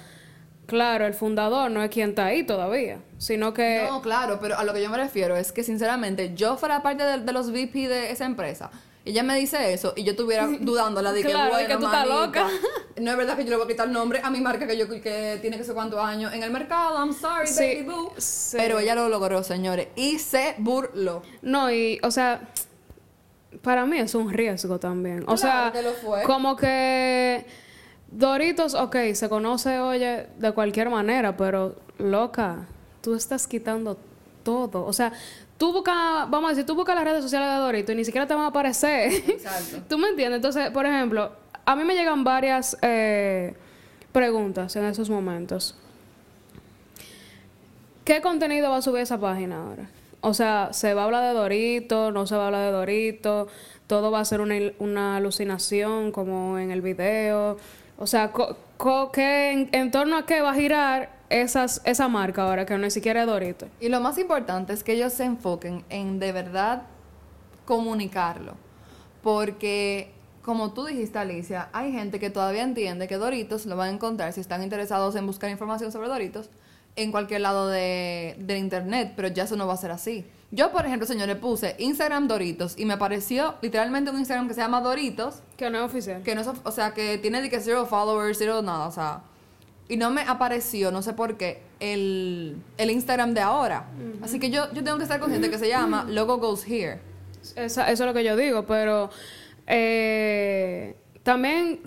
claro, 0.65 1.05
el 1.05 1.13
fundador 1.13 1.71
no 1.71 1.83
es 1.83 1.89
quien 1.89 2.09
está 2.09 2.25
ahí 2.25 2.43
todavía, 2.43 2.99
sino 3.17 3.53
que... 3.53 3.85
No, 3.89 4.01
claro, 4.01 4.39
pero 4.41 4.57
a 4.57 4.63
lo 4.63 4.73
que 4.73 4.81
yo 4.81 4.89
me 4.89 4.97
refiero 4.97 5.35
es 5.35 5.51
que 5.51 5.63
sinceramente 5.63 6.33
yo 6.35 6.57
fuera 6.57 6.81
parte 6.81 7.03
de, 7.03 7.19
de 7.19 7.33
los 7.33 7.51
VP 7.51 7.87
de 7.87 8.11
esa 8.11 8.25
empresa. 8.25 8.69
Ella 9.05 9.23
me 9.23 9.35
dice 9.35 9.73
eso 9.73 9.93
y 9.95 10.03
yo 10.03 10.11
estuviera 10.11 10.47
dudándola 10.59 11.11
de 11.13 11.21
que 11.23 11.29
Claro, 11.29 11.51
bueno, 11.51 11.67
que 11.67 11.75
tú 11.77 11.85
estás 11.85 12.07
loca. 12.07 12.47
No 12.99 13.11
es 13.11 13.17
verdad 13.17 13.37
que 13.37 13.45
yo 13.45 13.51
le 13.51 13.55
voy 13.55 13.63
a 13.65 13.67
quitar 13.69 13.87
el 13.87 13.93
nombre 13.93 14.19
a 14.21 14.29
mi 14.29 14.41
marca 14.41 14.67
que 14.67 14.77
yo 14.77 14.89
que 14.89 15.37
tiene 15.41 15.57
que 15.57 15.63
ser 15.63 15.73
cuántos 15.73 15.99
años 15.99 16.33
en 16.33 16.43
el 16.43 16.51
mercado. 16.51 16.97
I'm 16.97 17.13
sorry, 17.13 17.47
Sí, 17.47 17.63
baby 17.63 17.83
boo. 17.83 18.11
sí. 18.17 18.57
Pero 18.59 18.77
ella 18.79 18.93
lo 18.93 19.07
logró, 19.07 19.41
señores, 19.41 19.87
y 19.95 20.19
se 20.19 20.55
burló. 20.57 21.21
No, 21.41 21.71
y, 21.71 21.97
o 22.03 22.11
sea, 22.11 22.41
para 23.61 23.85
mí 23.85 23.99
es 23.99 24.15
un 24.15 24.33
riesgo 24.33 24.79
también. 24.79 25.21
O 25.27 25.35
Claro 25.35 25.37
sea, 25.37 25.71
que 25.71 25.81
lo 25.81 25.93
fue. 25.93 26.23
como 26.23 26.57
que 26.57 27.45
Doritos, 28.11 28.73
ok, 28.73 28.95
se 29.13 29.29
conoce, 29.29 29.79
oye, 29.79 30.27
de 30.37 30.51
cualquier 30.51 30.89
manera, 30.89 31.37
pero 31.37 31.75
loca, 31.99 32.67
tú 33.01 33.15
estás 33.15 33.47
quitando 33.47 33.97
todo. 34.43 34.83
O 34.85 34.91
sea, 34.91 35.13
tú 35.59 35.71
buscas, 35.73 35.95
vamos 36.31 36.45
a 36.45 36.49
decir, 36.49 36.65
tú 36.65 36.73
buscas 36.73 36.95
las 36.95 37.03
redes 37.03 37.21
sociales 37.21 37.49
de 37.49 37.55
Dorito 37.57 37.91
y 37.91 37.95
ni 37.95 38.05
siquiera 38.05 38.25
te 38.25 38.33
van 38.33 38.45
a 38.45 38.47
aparecer. 38.47 39.11
Exacto. 39.13 39.83
¿Tú 39.87 39.99
me 39.99 40.07
entiendes? 40.07 40.37
Entonces, 40.37 40.71
por 40.71 40.87
ejemplo, 40.87 41.31
a 41.65 41.75
mí 41.75 41.83
me 41.83 41.93
llegan 41.93 42.23
varias 42.23 42.75
eh, 42.81 43.53
preguntas 44.11 44.75
en 44.75 44.85
esos 44.85 45.09
momentos. 45.11 45.75
¿Qué 48.05 48.21
contenido 48.21 48.71
va 48.71 48.77
a 48.77 48.81
subir 48.81 49.01
esa 49.03 49.19
página 49.19 49.61
ahora? 49.61 49.89
O 50.21 50.33
sea, 50.33 50.69
¿se 50.71 50.93
va 50.93 51.03
a 51.03 51.05
hablar 51.05 51.23
de 51.27 51.33
Dorito? 51.39 52.11
¿No 52.11 52.25
se 52.25 52.35
va 52.35 52.43
a 52.43 52.45
hablar 52.47 52.65
de 52.65 52.71
Dorito? 52.71 53.47
¿Todo 53.87 54.11
va 54.11 54.19
a 54.19 54.25
ser 54.25 54.41
una, 54.41 55.15
alucinación 55.17 56.11
como 56.11 56.57
en 56.57 56.71
el 56.71 56.81
video? 56.81 57.57
O 57.97 58.07
sea, 58.07 58.31
co- 58.31 58.57
co- 58.77 59.11
¿qué, 59.11 59.51
en, 59.51 59.69
en 59.71 59.91
torno 59.91 60.17
a 60.17 60.25
qué 60.25 60.41
va 60.41 60.51
a 60.51 60.55
girar 60.55 61.18
esas, 61.29 61.81
esa 61.85 62.07
marca 62.07 62.43
ahora 62.43 62.65
que 62.65 62.77
ni 62.77 62.91
siquiera 62.91 63.21
es 63.21 63.27
Dorito? 63.27 63.67
Y 63.79 63.89
lo 63.89 63.99
más 64.01 64.17
importante 64.17 64.73
es 64.73 64.83
que 64.83 64.93
ellos 64.93 65.13
se 65.13 65.25
enfoquen 65.25 65.83
en 65.89 66.19
de 66.19 66.31
verdad 66.31 66.83
comunicarlo. 67.65 68.53
Porque, 69.21 70.11
como 70.41 70.73
tú 70.73 70.85
dijiste, 70.85 71.19
Alicia, 71.19 71.69
hay 71.73 71.91
gente 71.91 72.19
que 72.19 72.29
todavía 72.29 72.63
entiende 72.63 73.07
que 73.07 73.17
Doritos 73.17 73.65
lo 73.65 73.75
van 73.75 73.89
a 73.89 73.93
encontrar 73.93 74.33
si 74.33 74.41
están 74.41 74.63
interesados 74.63 75.15
en 75.15 75.25
buscar 75.27 75.49
información 75.49 75.91
sobre 75.91 76.07
Doritos 76.07 76.49
en 76.95 77.11
cualquier 77.11 77.41
lado 77.41 77.67
de, 77.67 78.35
del 78.39 78.57
internet, 78.57 79.13
pero 79.15 79.27
ya 79.27 79.43
eso 79.43 79.55
no 79.55 79.67
va 79.67 79.73
a 79.73 79.77
ser 79.77 79.91
así. 79.91 80.25
Yo, 80.51 80.71
por 80.71 80.85
ejemplo, 80.85 81.05
señores, 81.05 81.35
puse 81.35 81.75
Instagram 81.77 82.27
Doritos 82.27 82.73
y 82.77 82.85
me 82.85 82.93
apareció 82.95 83.55
literalmente 83.61 84.09
un 84.09 84.17
Instagram 84.17 84.47
que 84.47 84.55
se 84.55 84.61
llama 84.61 84.81
Doritos, 84.81 85.43
Que 85.55 85.69
no 85.69 85.77
es 85.77 85.83
oficial. 85.83 86.23
que 86.23 86.33
no 86.33 86.41
es, 86.41 86.47
o 86.63 86.71
sea, 86.71 86.93
que 86.93 87.19
tiene 87.19 87.41
de 87.41 87.49
que 87.51 87.59
zero 87.59 87.85
followers, 87.85 88.37
cero 88.39 88.61
nada, 88.63 88.87
o 88.87 88.91
sea, 88.91 89.21
y 89.89 89.97
no 89.97 90.09
me 90.11 90.21
apareció, 90.21 90.91
no 90.91 91.01
sé 91.01 91.11
por 91.13 91.35
qué, 91.35 91.61
el, 91.81 92.55
el 92.77 92.91
Instagram 92.91 93.33
de 93.33 93.41
ahora. 93.41 93.87
Así 94.23 94.39
que 94.39 94.49
yo, 94.49 94.71
yo 94.73 94.83
tengo 94.83 94.97
que 94.97 95.03
estar 95.03 95.19
consciente 95.19 95.49
que 95.49 95.57
se 95.57 95.67
llama 95.67 96.05
Logo 96.07 96.37
Goes 96.37 96.65
Here. 96.65 96.99
Esa- 97.55 97.89
eso 97.91 98.03
es 98.03 98.07
lo 98.07 98.13
que 98.13 98.23
yo 98.23 98.35
digo, 98.37 98.65
pero 98.65 99.09
eh, 99.67 100.95
también 101.23 101.79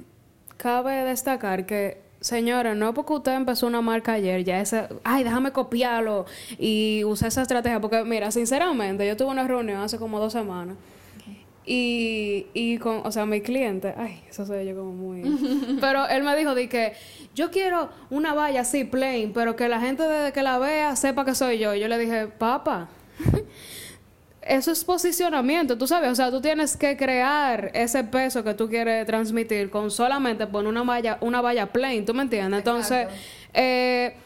cabe 0.57 1.05
destacar 1.05 1.67
que, 1.67 2.01
señora, 2.21 2.75
no 2.75 2.95
porque 2.95 3.13
usted 3.15 3.33
empezó 3.35 3.67
una 3.67 3.81
marca 3.81 4.13
ayer, 4.15 4.45
ya 4.45 4.61
ese, 4.61 4.89
ay, 5.05 5.25
déjame 5.25 5.51
copiarlo 5.53 6.25
y 6.59 7.03
usar 7.05 7.29
esa 7.29 7.43
estrategia, 7.43 7.81
porque 7.81 8.05
mira, 8.05 8.31
sinceramente, 8.31 9.07
yo 9.07 9.17
tuve 9.17 9.31
una 9.31 9.47
reunión 9.47 9.81
hace 9.81 9.99
como 9.99 10.19
dos 10.21 10.33
semanas. 10.33 10.77
Y, 11.65 12.47
y 12.55 12.79
con, 12.79 13.03
o 13.05 13.13
sea, 13.13 13.25
mi 13.25 13.41
cliente, 13.41 13.95
ay, 13.97 14.23
eso 14.29 14.45
soy 14.45 14.67
yo 14.67 14.75
como 14.75 14.93
muy... 14.93 15.23
pero 15.81 16.09
él 16.09 16.25
me 16.25 16.37
dijo 16.37 16.55
de 16.55 16.69
que 16.69 16.95
yo 17.35 17.51
quiero 17.51 17.89
una 18.11 18.35
valla 18.35 18.63
así, 18.63 18.85
plain, 18.85 19.33
pero 19.33 19.55
que 19.55 19.69
la 19.69 19.81
gente 19.81 20.03
desde 20.03 20.33
que 20.33 20.43
la 20.43 20.59
vea 20.59 20.97
sepa 20.97 21.25
que 21.25 21.35
soy 21.35 21.59
yo. 21.59 21.75
Y 21.75 21.81
yo 21.81 21.87
le 21.87 21.99
dije, 21.99 22.27
papá, 22.27 22.89
eso 24.43 24.73
es 24.73 24.85
posicionamiento, 24.85 25.79
tú 25.79 25.87
sabes, 25.87 26.11
o 26.11 26.15
sea, 26.17 26.33
tú 26.33 26.41
tienes 26.41 26.77
que 26.77 26.97
crear 26.97 27.71
ese 27.75 28.03
peso 28.03 28.43
que 28.43 28.55
tú 28.55 28.69
quieres 28.69 29.07
transmitir 29.07 29.71
con 29.71 29.91
solamente 29.91 30.49
poner 30.49 30.69
una 30.69 30.83
valla, 30.83 31.19
una 31.21 31.41
valla 31.41 31.67
plain, 31.67 32.05
¿tú 32.05 32.13
me 32.13 32.23
entiendes? 32.23 32.59
Entonces, 32.59 33.07
eh, 33.55 34.17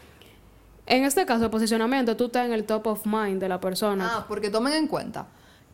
en 0.86 1.04
este 1.04 1.26
caso, 1.26 1.44
el 1.44 1.50
posicionamiento, 1.50 2.16
tú 2.16 2.26
estás 2.26 2.46
en 2.46 2.52
el 2.54 2.64
top 2.64 2.86
of 2.86 3.04
mind 3.04 3.40
de 3.40 3.48
la 3.50 3.60
persona. 3.60 4.10
Ah, 4.10 4.24
porque 4.26 4.48
tomen 4.48 4.72
en 4.72 4.86
cuenta 4.86 5.26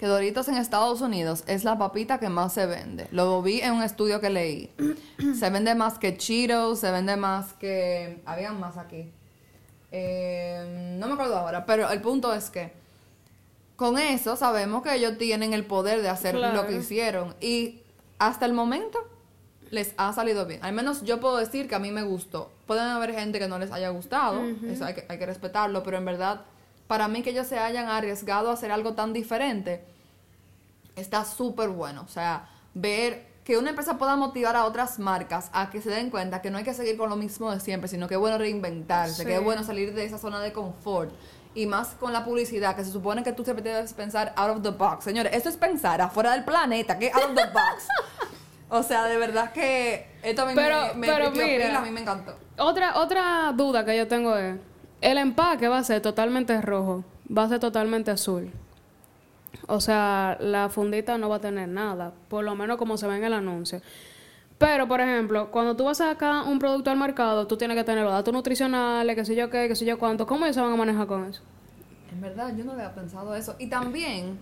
que 0.02 0.09
Doritos 0.09 0.49
en 0.49 0.56
Estados 0.56 1.00
Unidos 1.00 1.44
es 1.47 1.62
la 1.62 1.78
papita 1.78 2.18
que 2.18 2.28
más 2.28 2.52
se 2.52 2.66
vende. 2.66 3.06
Lo 3.12 3.40
vi 3.40 3.61
en 3.61 3.75
un 3.75 3.85
estudio 3.85 4.21
que 4.21 4.30
leí. 4.30 4.68
se 5.38 5.49
vende 5.49 5.76
más 5.76 6.00
que 6.00 6.16
Cheetos, 6.16 6.80
se 6.80 6.90
vende 6.90 7.14
más 7.14 7.52
que... 7.52 8.21
Habían 8.26 8.59
más 8.59 8.78
aquí. 8.78 9.12
Eh, 9.92 10.97
no 10.99 11.06
me 11.06 11.12
acuerdo 11.12 11.37
ahora, 11.38 11.64
pero 11.66 11.88
el 11.88 12.00
punto 12.00 12.35
es 12.35 12.50
que 12.50 12.73
con 13.76 13.97
eso 13.97 14.35
sabemos 14.35 14.82
que 14.82 14.92
ellos 14.92 15.18
tienen 15.18 15.52
el 15.52 15.64
poder 15.64 16.02
de 16.02 16.09
hacer 16.09 16.35
Claro. 16.35 16.56
lo 16.62 16.66
que 16.66 16.78
hicieron. 16.78 17.37
Y 17.40 17.82
hasta 18.18 18.44
el 18.44 18.54
momento 18.54 18.99
les 19.71 19.94
ha 19.99 20.12
salido 20.12 20.47
bien. 20.47 20.59
Al 20.64 20.73
menos 20.73 21.02
yo 21.02 21.21
puedo 21.21 21.37
decir 21.37 21.68
que 21.68 21.76
a 21.76 21.78
mí 21.78 21.92
me 21.92 22.02
gustó. 22.02 22.50
Pueden 22.66 22.88
haber 22.88 23.14
gente 23.14 23.38
que 23.38 23.47
no 23.47 23.56
les 23.61 23.71
haya 23.71 23.90
gustado, 23.90 24.42
eso 24.66 24.85
hay 24.85 24.94
que, 24.94 25.04
hay 25.09 25.18
que 25.18 25.26
respetarlo, 25.26 25.85
pero 25.85 25.97
en 25.99 26.04
verdad, 26.04 26.40
para 26.92 27.08
mí 27.08 27.22
que 27.22 27.30
ellos 27.30 27.46
se 27.46 27.58
hayan 27.58 27.88
arriesgado 27.88 28.50
a 28.50 28.52
hacer 28.52 28.70
algo 28.70 28.92
tan 28.92 29.14
diferente, 29.14 29.82
está 30.94 31.25
súper 31.25 31.70
bueno. 31.70 32.02
O 32.02 32.08
sea, 32.08 32.50
ver 32.75 33.26
que 33.44 33.56
una 33.56 33.70
empresa 33.70 33.96
pueda 33.96 34.14
motivar 34.14 34.56
a 34.56 34.66
otras 34.66 34.99
marcas 34.99 35.49
a 35.54 35.70
que 35.70 35.80
se 35.80 35.88
den 35.88 36.11
cuenta 36.11 36.42
que 36.42 36.50
no 36.50 36.58
hay 36.58 36.64
que 36.64 36.75
seguir 36.75 36.99
con 36.99 37.08
lo 37.08 37.16
mismo 37.16 37.50
de 37.50 37.61
siempre, 37.61 37.88
sino 37.88 38.08
que 38.08 38.14
es 38.16 38.20
bueno 38.20 38.37
reinventarse, 38.37 39.22
Sí. 39.22 39.25
que 39.25 39.37
es 39.37 39.42
bueno 39.42 39.64
salir 39.64 39.94
de 39.94 40.04
esa 40.04 40.18
zona 40.18 40.40
de 40.40 40.52
confort. 40.52 41.11
Y 41.54 41.64
más 41.64 41.88
con 41.99 42.12
la 42.12 42.26
publicidad, 42.26 42.76
que 42.76 42.84
se 42.84 42.92
supone 42.92 43.22
que 43.22 43.32
tú 43.32 43.42
siempre 43.42 43.64
debes 43.64 43.94
pensar 43.94 44.34
out 44.37 44.50
of 44.58 44.62
the 44.62 44.68
box. 44.68 45.04
Señores, 45.04 45.32
esto 45.34 45.49
es 45.49 45.56
pensar 45.56 45.99
afuera 46.02 46.32
del 46.32 46.44
planeta, 46.44 46.99
que 46.99 47.11
out 47.11 47.25
of 47.25 47.34
the 47.34 47.46
box. 47.46 47.88
o 48.68 48.82
sea, 48.82 49.04
de 49.04 49.16
verdad 49.16 49.50
que 49.52 50.08
esto 50.22 50.42
a 50.42 50.44
mí 50.44 50.52
Pero- 50.54 50.88
me, 50.88 50.94
me 50.94 51.06
pero 51.06 51.30
mira. 51.30 51.78
a 51.78 51.80
mí 51.80 51.90
me 51.90 52.02
encantó. 52.02 52.37
Otra, 52.58 52.99
otra 53.00 53.50
duda 53.56 53.82
que 53.82 53.96
yo 53.96 54.06
tengo 54.06 54.37
es, 54.37 54.56
el 55.02 55.18
empaque 55.18 55.68
va 55.68 55.78
a 55.78 55.85
ser 55.85 56.00
totalmente 56.00 56.61
rojo, 56.62 57.04
va 57.37 57.44
a 57.44 57.49
ser 57.49 57.61
totalmente 57.61 58.11
azul. 58.11 58.50
O 59.66 59.80
sea, 59.80 60.38
la 60.40 60.68
fundita 60.68 61.18
no 61.18 61.28
va 61.28 61.37
a 61.37 61.40
tener 61.40 61.68
nada, 61.68 62.12
por 62.28 62.44
lo 62.44 62.54
menos 62.54 62.78
como 62.78 62.97
se 62.97 63.06
ve 63.06 63.16
en 63.16 63.25
el 63.25 63.35
anuncio. 63.35 63.82
Pero, 64.59 64.87
por 64.87 65.00
ejemplo, 65.00 65.50
cuando 65.50 65.76
tú 65.76 65.85
vas 65.85 66.00
a 66.00 66.12
sacar 66.12 66.47
un 66.47 66.61
producto 66.61 66.90
al 66.90 66.97
mercado, 66.97 67.49
tú 67.49 67.56
tienes 67.56 67.76
que 67.76 67.82
tener 67.82 68.04
los 68.04 68.12
datos 68.12 68.32
nutricionales, 68.32 69.16
qué 69.16 69.25
sé 69.25 69.35
yo 69.35 69.50
qué, 69.50 69.66
qué 69.66 69.75
sé 69.75 69.85
yo 69.85 69.99
cuánto. 69.99 70.25
¿Cómo 70.25 70.44
ellos 70.44 70.54
se 70.54 70.62
van 70.62 70.73
a 70.73 70.76
manejar 70.76 71.09
con 71.09 71.25
eso? 71.25 71.42
En 72.12 72.21
verdad, 72.21 72.54
yo 72.56 72.64
no 72.64 72.73
había 72.73 72.94
pensado 72.94 73.35
eso. 73.35 73.56
Y 73.59 73.66
también, 73.66 74.38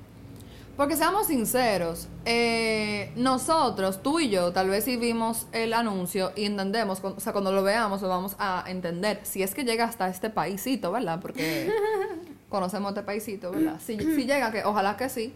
porque 0.80 0.96
seamos 0.96 1.26
sinceros, 1.26 2.08
eh, 2.24 3.12
nosotros, 3.14 4.02
tú 4.02 4.18
y 4.18 4.30
yo, 4.30 4.50
tal 4.50 4.70
vez 4.70 4.84
si 4.84 4.96
vimos 4.96 5.46
el 5.52 5.74
anuncio 5.74 6.32
y 6.34 6.46
entendemos, 6.46 7.04
o 7.04 7.20
sea, 7.20 7.34
cuando 7.34 7.52
lo 7.52 7.62
veamos 7.62 8.00
lo 8.00 8.08
vamos 8.08 8.34
a 8.38 8.64
entender. 8.66 9.20
Si 9.22 9.42
es 9.42 9.54
que 9.54 9.64
llega 9.64 9.84
hasta 9.84 10.08
este 10.08 10.30
paisito, 10.30 10.90
¿verdad? 10.90 11.20
Porque 11.20 11.70
conocemos 12.48 12.92
este 12.92 13.02
paisito, 13.02 13.50
¿verdad? 13.50 13.78
Si, 13.78 13.98
si 13.98 14.24
llega, 14.24 14.50
que 14.52 14.64
ojalá 14.64 14.96
que 14.96 15.10
sí. 15.10 15.34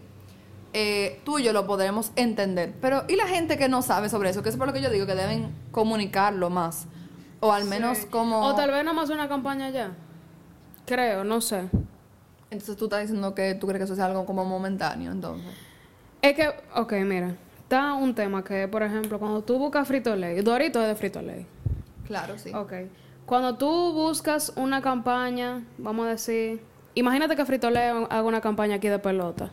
eh, 0.73 1.21
tú 1.23 1.37
y 1.37 1.43
yo 1.43 1.53
lo 1.53 1.67
podremos 1.67 2.11
entender. 2.15 2.73
Pero, 2.81 3.03
¿y 3.07 3.15
la 3.15 3.27
gente 3.27 3.55
que 3.55 3.69
no 3.69 3.83
sabe 3.83 4.09
sobre 4.09 4.31
eso? 4.31 4.41
Que 4.41 4.49
es 4.49 4.57
por 4.57 4.65
lo 4.65 4.73
que 4.73 4.81
yo 4.81 4.89
digo 4.89 5.05
que 5.05 5.13
deben 5.13 5.53
comunicarlo 5.69 6.49
más. 6.49 6.87
O 7.39 7.51
al 7.51 7.65
menos 7.65 7.99
Sí. 7.99 8.07
como... 8.09 8.41
O 8.47 8.55
tal 8.55 8.71
vez 8.71 8.83
nada 8.83 8.95
más 8.95 9.11
una 9.11 9.29
campaña 9.29 9.69
ya. 9.69 9.91
Creo, 10.87 11.23
no 11.23 11.39
sé. 11.39 11.69
Entonces 12.55 12.77
tú 12.77 12.85
estás 12.85 13.01
diciendo 13.01 13.35
que 13.35 13.53
tú 13.55 13.67
crees 13.67 13.79
que 13.79 13.83
eso 13.85 13.95
sea 13.95 14.05
algo 14.05 14.25
como 14.25 14.45
momentáneo, 14.45 15.11
entonces. 15.11 15.45
Es 16.21 16.33
que, 16.35 16.49
ok, 16.75 16.93
mira, 17.05 17.35
está 17.59 17.93
un 17.93 18.15
tema 18.15 18.43
que, 18.43 18.67
por 18.67 18.81
ejemplo, 18.81 19.19
cuando 19.19 19.41
tú 19.43 19.57
buscas 19.59 19.87
Frito 19.87 20.15
Lay, 20.15 20.41
Dorito 20.41 20.81
es 20.81 20.87
de 20.87 20.95
Frito 20.95 21.21
Lay. 21.21 21.45
Claro, 22.07 22.37
sí. 22.37 22.51
Ok. 22.53 22.73
Cuando 23.25 23.55
tú 23.57 23.67
buscas 23.93 24.53
una 24.55 24.81
campaña, 24.81 25.63
vamos 25.77 26.05
a 26.07 26.09
decir, 26.11 26.61
imagínate 26.93 27.35
que 27.35 27.43
Frito 27.45 27.69
Lay 27.69 28.05
haga 28.09 28.23
una 28.23 28.39
campaña 28.41 28.75
aquí 28.75 28.87
de 28.87 28.99
pelota. 28.99 29.51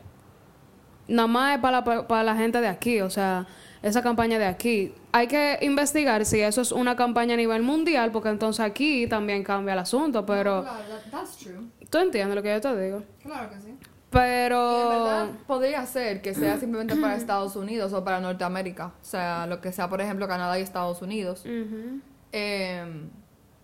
Nada 1.09 1.27
más 1.27 1.57
es 1.57 1.61
para 1.61 1.81
la, 1.83 2.07
para 2.07 2.23
la 2.23 2.37
gente 2.37 2.61
de 2.61 2.69
aquí, 2.69 3.01
o 3.01 3.11
sea, 3.11 3.47
esa 3.83 4.03
campaña 4.03 4.39
de 4.39 4.47
aquí. 4.47 4.95
Hay 5.11 5.27
que 5.27 5.59
investigar 5.63 6.25
si 6.25 6.41
eso 6.41 6.61
es 6.61 6.71
una 6.71 6.95
campaña 6.97 7.35
a 7.35 7.37
nivel 7.37 7.63
mundial, 7.63 8.13
porque 8.13 8.29
entonces 8.29 8.61
aquí 8.65 9.07
también 9.09 9.43
cambia 9.43 9.73
el 9.75 9.81
asunto, 9.81 10.25
pero 10.25 10.63
Claro, 10.63 10.79
that- 10.89 11.11
that's 11.11 11.37
true. 11.39 11.67
Tú 11.93 11.99
entiendes 11.99 12.35
lo 12.35 12.43
que 12.43 12.49
yo 12.49 12.61
te 12.63 12.81
digo. 12.81 13.03
Claro 13.23 13.51
que 13.51 13.61
sí. 13.61 13.69
Y 13.69 13.71
en 13.71 13.79
Pero 14.11 14.89
verdad 14.89 15.29
podría 15.47 15.85
ser 15.87 16.23
que 16.23 16.35
sea 16.35 16.59
simplemente 16.59 16.97
para 16.97 17.17
Estados 17.17 17.55
Unidos 17.55 17.93
o 17.93 18.03
para 18.03 18.19
Norteamérica. 18.21 18.87
O 19.01 19.05
sea, 19.05 19.47
lo 19.47 19.61
que 19.61 19.73
sea, 19.73 19.89
por 19.91 20.01
ejemplo, 20.01 20.27
Canadá 20.27 20.59
y 20.59 20.63
Estados 20.63 21.03
Unidos. 21.03 21.45
Eh, 22.33 22.85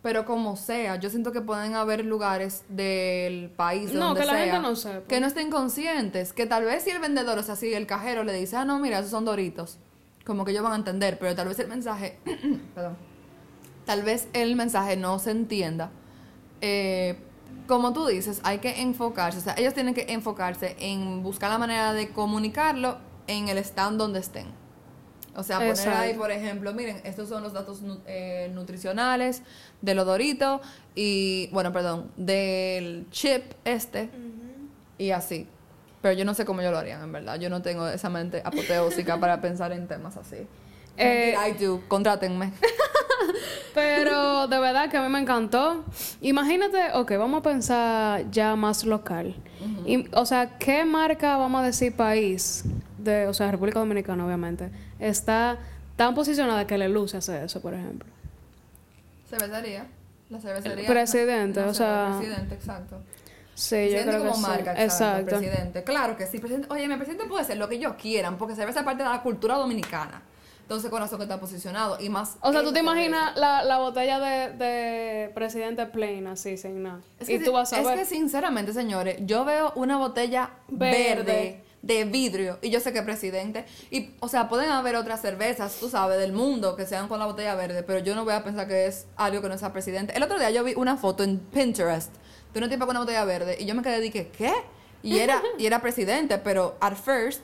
pero 0.03 0.25
como 0.25 0.57
sea, 0.57 0.97
yo 0.97 1.11
siento 1.11 1.33
que 1.33 1.41
pueden 1.41 1.75
haber 1.75 2.05
lugares 2.05 2.65
del 2.69 3.51
país 3.57 3.93
de 3.93 3.99
No, 3.99 4.07
donde 4.09 4.21
que 4.21 4.27
la 4.27 4.33
sea, 4.35 4.45
gente 4.45 4.61
no 4.61 4.77
sepa. 4.77 5.07
que 5.09 5.21
no 5.21 5.27
estén 5.27 5.51
conscientes, 5.51 6.33
que 6.33 6.47
tal 6.47 6.65
vez 6.65 6.85
si 6.85 6.91
el 6.91 7.01
vendedor, 7.01 7.39
o 7.39 7.43
sea, 7.43 7.57
si 7.57 7.73
el 7.75 7.87
cajero 7.87 8.23
le 8.25 8.33
dice, 8.33 8.57
ah, 8.57 8.65
no, 8.65 8.79
mira, 8.79 9.01
esos 9.01 9.11
son 9.11 9.25
doritos, 9.25 9.79
como 10.25 10.45
que 10.45 10.53
ellos 10.53 10.63
van 10.63 10.73
a 10.75 10.77
entender, 10.77 11.19
pero 11.19 11.35
tal 11.35 11.49
vez 11.49 11.59
el 11.59 11.69
mensaje, 11.69 12.19
perdón, 12.75 12.97
tal 13.85 14.03
vez 14.03 14.29
el 14.35 14.55
mensaje 14.55 14.97
no 14.97 15.19
se 15.19 15.33
entienda. 15.33 15.91
Eh, 16.61 17.19
como 17.67 17.93
tú 17.93 18.07
dices, 18.07 18.41
hay 18.45 18.59
que 18.59 18.81
enfocarse, 18.81 19.39
o 19.39 19.41
sea, 19.43 19.55
ellos 19.59 19.75
tienen 19.75 19.95
que 19.95 20.07
enfocarse 20.09 20.77
en 20.81 21.23
buscar 21.23 21.51
la 21.51 21.59
manera 21.59 21.93
de 21.93 22.09
comunicarlo 22.11 22.99
en 23.27 23.49
el 23.49 23.59
stand 23.59 23.99
donde 23.99 24.21
estén. 24.21 24.47
O 25.37 25.45
sea, 25.45 25.59
poner 25.59 25.71
Exacto. 25.71 26.01
ahí, 26.01 26.15
por 26.15 26.33
ejemplo, 26.33 26.73
miren, 26.75 27.01
estos 27.05 27.29
son 27.29 27.45
los 27.45 27.53
datos 27.53 27.81
eh, 28.07 28.51
nutricionales 28.55 29.43
de 29.83 29.95
los 29.95 30.05
Doritos 30.05 30.61
y, 30.97 31.49
bueno, 31.53 31.73
perdón, 31.73 32.11
del 32.17 33.07
chip 33.11 33.45
este 33.65 34.11
y 34.97 35.13
así. 35.13 35.47
Pero 36.03 36.15
yo 36.15 36.25
no 36.25 36.35
sé 36.35 36.45
cómo 36.45 36.61
yo 36.61 36.73
lo 36.73 36.79
harían, 36.79 37.03
en 37.03 37.13
verdad. 37.13 37.39
Yo 37.39 37.51
no 37.51 37.63
tengo 37.63 37.87
esa 37.87 38.09
mente 38.09 38.43
apoteósica 38.45 39.21
para 39.21 39.41
pensar 39.41 39.71
en 39.71 39.87
temas 39.87 40.17
así. 40.17 40.47
Eh, 40.97 41.37
I 41.49 41.53
do. 41.53 41.83
Contrátenme. 41.87 42.53
Pero 43.79 44.47
de 44.49 44.59
verdad 44.59 44.91
que 44.91 44.97
a 44.97 45.03
mí 45.03 45.09
me 45.09 45.21
encantó. 45.21 45.85
Imagínate, 46.21 46.93
ok, 46.95 47.13
vamos 47.19 47.41
a 47.41 47.43
pensar 47.43 48.31
ya 48.31 48.57
más 48.57 48.85
local. 48.85 49.35
Y, 49.87 50.07
o 50.13 50.27
sea, 50.27 50.59
¿qué 50.59 50.85
marca, 50.85 51.37
vamos 51.37 51.63
a 51.63 51.65
decir, 51.65 51.95
país, 51.95 52.65
de, 52.99 53.27
o 53.27 53.35
sea, 53.35 53.51
República 53.51 53.79
Dominicana, 53.79 54.25
obviamente, 54.25 54.71
está 54.99 55.59
tan 55.97 56.15
posicionada 56.15 56.67
que 56.67 56.79
le 56.79 56.89
luce 56.89 57.17
hacer 57.17 57.45
eso, 57.45 57.61
por 57.61 57.75
ejemplo? 57.75 58.09
Cervecería. 59.29 59.87
La 60.31 60.41
cervecería. 60.41 60.81
El 60.81 60.87
presidente, 60.87 61.61
o 61.61 61.75
sea- 61.75 62.17
presidente, 62.19 62.55
exacto. 62.55 63.01
Sí, 63.55 63.91
yo 63.91 64.03
creo 64.03 64.23
que 64.23 64.29
como 64.29 64.35
sí. 64.35 64.41
marca, 64.43 64.71
exacto. 64.73 64.85
Exacto. 64.85 65.39
Presidente. 65.39 65.83
Claro 65.83 66.17
que 66.17 66.27
sí. 66.27 66.39
Presidente, 66.39 66.69
oye, 66.71 66.87
mi 66.87 66.95
presidente 66.95 67.25
puede 67.27 67.45
ser 67.45 67.57
lo 67.57 67.69
que 67.69 67.75
ellos 67.75 67.95
quieran, 68.01 68.39
porque 68.39 68.55
cerveza 68.55 68.81
es 68.81 68.85
parte 68.85 69.03
de 69.03 69.09
la 69.09 69.21
cultura 69.21 69.57
dominicana. 69.57 70.23
Entonces, 70.69 70.91
con 70.91 71.01
razón 71.01 71.17
que 71.17 71.23
está 71.23 71.41
posicionado. 71.41 71.97
Y 71.99 72.11
más. 72.11 72.37
O 72.43 72.53
sea, 72.53 72.63
tú 72.63 72.75
te 72.75 72.81
imaginas 72.81 73.35
la, 73.39 73.65
la 73.65 73.79
botella 73.79 74.21
de, 74.21 74.53
de 74.53 75.31
presidente 75.31 75.87
plain 75.87 76.27
así, 76.27 76.59
sin 76.59 76.83
nada. 76.83 77.01
Es 77.19 77.31
y 77.31 77.39
tú 77.39 77.53
vas 77.53 77.73
a 77.73 77.79
es 77.81 77.87
ver. 77.87 77.99
que 77.99 78.05
sinceramente, 78.05 78.75
señores, 78.75 79.17
yo 79.21 79.47
veo 79.47 79.73
una 79.77 79.97
botella 79.97 80.51
verde. 80.69 81.15
Verde. 81.15 81.65
de 81.81 82.05
vidrio 82.05 82.59
y 82.61 82.69
yo 82.69 82.81
sé 82.81 82.93
que 82.93 82.99
es 82.99 83.05
presidente. 83.07 83.65
Y, 83.91 84.11
o 84.21 84.29
sea, 84.29 84.51
pueden 84.51 84.69
haber 84.69 84.97
otras 84.97 85.23
cervezas, 85.23 85.77
tú 85.81 85.89
sabes, 85.89 86.19
del 86.19 86.35
mundo 86.35 86.77
que 86.77 86.85
sean 86.85 87.09
con 87.09 87.19
la 87.19 87.25
botella 87.25 87.55
verde, 87.55 87.83
pero 87.83 88.01
yo 88.01 88.15
no 88.15 88.25
voy 88.25 88.35
a 88.35 88.45
pensar 88.45 88.69
que 88.69 88.85
es 88.85 89.07
algo 89.17 89.41
que 89.41 89.49
no 89.49 89.57
sea 89.57 89.73
presidente. 89.73 90.15
El 90.15 90.23
otro 90.23 90.39
día 90.39 90.51
yo 90.51 90.63
vi 90.65 90.75
una 90.75 90.99
foto 90.99 91.23
en 91.23 91.39
Pinterest 91.39 92.13
de 92.53 92.59
una 92.59 92.69
tipa 92.69 92.85
con 92.85 92.91
una 92.91 93.01
botella 93.01 93.25
verde 93.25 93.57
y 93.59 93.65
yo 93.65 93.75
me 93.75 93.81
quedé 93.83 93.99
y 94.01 94.03
dije, 94.03 94.31
¿qué? 94.37 94.53
Y 95.03 95.17
era, 95.19 95.43
y 95.59 95.65
era 95.65 95.81
presidente, 95.81 96.37
pero 96.37 96.77
at 96.81 96.95
first, 96.95 97.41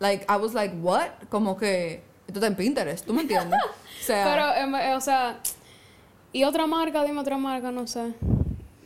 like, 0.00 0.26
I 0.28 0.36
was 0.36 0.52
like, 0.52 0.74
what? 0.82 1.08
Como 1.30 1.56
que, 1.56 2.02
esto 2.32 2.38
está 2.40 2.46
en 2.46 2.56
Pinterest, 2.56 3.04
¿tú 3.06 3.12
me 3.14 3.22
entiendes? 3.22 3.58
O 4.02 4.04
sea, 4.04 4.24
Pero, 4.56 4.76
eh, 4.78 4.94
o 4.96 5.00
sea, 5.00 5.38
y 6.32 6.42
otra 6.42 6.66
marca, 6.66 7.04
dime 7.04 7.20
otra 7.20 7.38
marca, 7.38 7.70
no 7.70 7.86
sé. 7.86 8.14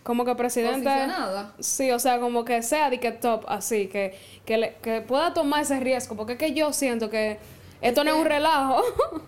Como 0.03 0.26
que 0.26 0.35
presidente. 0.35 0.85
Posicionada. 0.87 1.53
Sí, 1.59 1.91
o 1.91 1.99
sea, 1.99 2.21
como 2.21 2.45
que 2.45 2.62
sea 2.62 2.91
de 2.91 3.00
que 3.00 3.12
top, 3.12 3.45
así, 3.49 3.87
que, 3.88 4.15
que, 4.45 4.59
le- 4.59 4.75
que 4.83 5.00
pueda 5.00 5.33
tomar 5.33 5.62
ese 5.62 5.81
riesgo. 5.81 6.17
Porque 6.17 6.35
es 6.35 6.38
que 6.38 6.53
yo 6.53 6.71
siento 6.75 7.09
que 7.09 7.38
esto 7.81 8.05
no 8.05 8.11
es 8.11 8.17
un 8.19 8.26
relajo. 8.26 8.83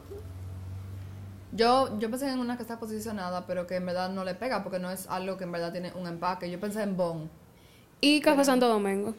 Yo, 1.52 1.98
yo 1.98 2.10
pensé 2.10 2.28
en 2.30 2.38
una 2.38 2.56
que 2.56 2.62
está 2.62 2.78
posicionada, 2.78 3.46
pero 3.46 3.66
que 3.66 3.76
en 3.76 3.86
verdad 3.86 4.10
no 4.10 4.22
le 4.24 4.34
pega 4.34 4.62
porque 4.62 4.78
no 4.78 4.90
es 4.90 5.06
algo 5.08 5.38
que 5.38 5.44
en 5.44 5.52
verdad 5.52 5.72
tiene 5.72 5.90
un 5.94 6.06
empaque. 6.06 6.50
Yo 6.50 6.60
pensé 6.60 6.82
en 6.82 6.96
Bon. 6.96 7.28
y 8.02 8.20
Café 8.20 8.44
Santo 8.44 8.68
Domingo. 8.68 9.14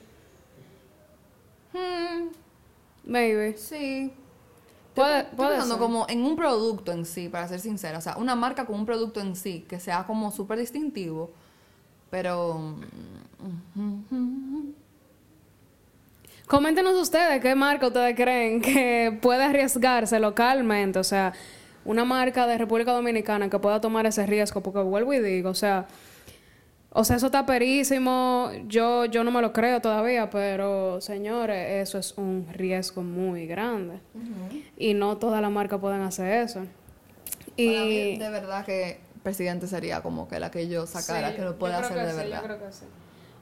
Hmm, 1.74 2.28
Maybe. 3.06 3.58
sí. 3.58 4.14
Puede, 5.00 5.20
Estoy 5.22 5.38
puede 5.38 5.50
pensando 5.52 5.76
ser. 5.76 5.82
como 5.82 6.06
en 6.10 6.24
un 6.24 6.36
producto 6.36 6.92
en 6.92 7.06
sí, 7.06 7.30
para 7.30 7.48
ser 7.48 7.60
sincera. 7.60 7.98
O 7.98 8.02
sea, 8.02 8.18
una 8.18 8.36
marca 8.36 8.66
con 8.66 8.76
un 8.76 8.86
producto 8.86 9.20
en 9.22 9.36
sí 9.36 9.66
que 9.68 9.80
sea 9.80 10.06
como 10.06 10.32
súper 10.32 10.60
distintivo. 10.60 11.32
Pero. 12.10 12.76
mm, 13.76 14.70
Coméntenos 16.48 16.96
ustedes 16.96 17.42
qué 17.42 17.54
marca 17.54 17.88
ustedes 17.88 18.16
creen 18.16 18.60
que 18.60 19.18
puede 19.22 19.44
arriesgarse 19.44 20.20
localmente, 20.20 20.98
o 20.98 21.04
sea, 21.04 21.32
una 21.86 22.06
marca 22.06 22.48
de 22.48 22.58
República 22.58 22.92
Dominicana 22.92 23.50
que 23.52 23.60
pueda 23.60 23.80
tomar 23.80 24.08
ese 24.08 24.26
riesgo, 24.26 24.62
porque 24.62 24.80
vuelvo 24.80 25.14
y 25.14 25.20
digo, 25.20 25.52
o 25.52 25.54
sea, 25.54 25.86
o 26.92 27.04
sea, 27.04 27.18
eso 27.18 27.28
está 27.28 27.46
perísimo, 27.46 28.50
yo, 28.68 29.06
yo 29.06 29.24
no 29.24 29.30
me 29.30 29.42
lo 29.42 29.54
creo 29.54 29.80
todavía, 29.80 30.30
pero 30.30 31.00
señores, 31.02 31.88
eso 31.88 32.00
es 32.00 32.18
un 32.18 32.48
riesgo 32.52 33.04
muy 33.04 33.46
grande. 33.46 34.00
Y 34.76 34.96
no 34.96 35.18
todas 35.18 35.42
las 35.42 35.52
marcas 35.52 35.80
pueden 35.80 36.02
hacer 36.02 36.44
eso. 36.44 36.62
Y 37.56 37.74
Para 37.74 37.86
mí, 37.86 38.18
de 38.18 38.30
verdad 38.30 38.66
que 38.66 39.00
presidente 39.22 39.68
sería 39.68 40.02
como 40.02 40.28
que 40.28 40.40
la 40.40 40.50
que 40.50 40.68
yo 40.68 40.88
sacara 40.88 41.30
Sí, 41.30 41.36
que 41.36 41.42
lo 41.44 41.58
creo 41.58 41.78
hacer 41.78 41.94
que 41.98 42.04
de 42.04 42.12
sí, 42.12 42.18
verdad. 42.18 42.38
Yo 42.42 42.44
creo 42.44 42.60
que 42.60 42.74
sí. 42.74 42.86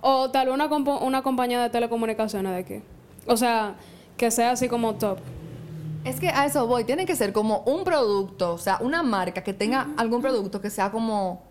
O 0.02 0.30
tal 0.30 0.48
vez 0.48 0.56
una, 0.56 0.66
una 0.66 1.22
compañía 1.22 1.62
de 1.62 1.70
telecomunicaciones 1.70 2.52
de 2.52 2.58
aquí. 2.58 2.84
O 3.28 3.38
sea, 3.38 3.76
que 4.18 4.30
sea 4.30 4.52
así 4.52 4.68
como 4.68 4.96
top. 4.96 5.20
Es 6.04 6.20
que 6.20 6.30
a 6.30 6.46
eso 6.46 6.68
voy, 6.68 6.84
tiene 6.84 7.06
que 7.06 7.16
ser 7.16 7.32
como 7.32 7.60
un 7.62 7.84
producto, 7.84 8.54
o 8.54 8.58
sea, 8.58 8.78
una 8.82 9.04
marca 9.04 9.44
que 9.44 9.54
tenga 9.54 9.88
algún 9.98 10.22
producto 10.22 10.62
que 10.62 10.70
sea 10.70 10.92
como 10.92 11.47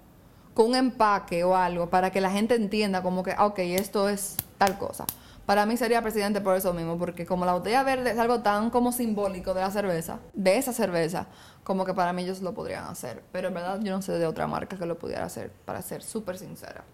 con 0.57 0.69
un 0.69 0.75
empaque 0.75 1.45
o 1.45 1.55
algo 1.55 1.91
para 1.91 2.11
que 2.11 2.23
la 2.23 2.31
gente 2.31 2.55
entienda 2.55 3.03
como 3.03 3.23
que, 3.23 3.35
ok, 3.39 3.59
esto 3.59 4.09
es 4.09 4.37
tal 4.57 4.79
cosa. 4.79 5.05
Para 5.45 5.67
mí 5.67 5.77
sería 5.77 6.01
presidente 6.01 6.41
por 6.41 6.57
eso 6.57 6.73
mismo, 6.73 6.97
porque 6.97 7.27
como 7.27 7.45
la 7.45 7.53
botella 7.53 7.83
verde 7.83 8.13
es 8.13 8.19
algo 8.19 8.41
tan 8.41 8.71
como 8.71 8.91
simbólico 8.91 9.53
de 9.53 9.61
la 9.61 9.71
cerveza, 9.71 10.19
de 10.33 10.57
esa 10.57 10.73
cerveza, 10.73 11.27
como 11.63 11.85
que 11.85 11.93
para 11.93 12.15
mí 12.15 12.23
ellos 12.23 12.41
lo 12.41 12.55
podrían 12.55 12.85
hacer. 12.85 13.23
Pero 13.33 13.49
en 13.49 13.55
verdad 13.55 13.81
yo 13.83 13.93
no 13.95 14.01
sé 14.01 14.13
de 14.13 14.27
otra 14.27 14.47
marca 14.47 14.79
que 14.79 14.87
lo 14.87 14.97
pudiera 14.97 15.27
hacer, 15.27 15.53
para 15.67 15.83
ser 15.83 16.03
súper 16.03 16.39
sincera. 16.39 16.85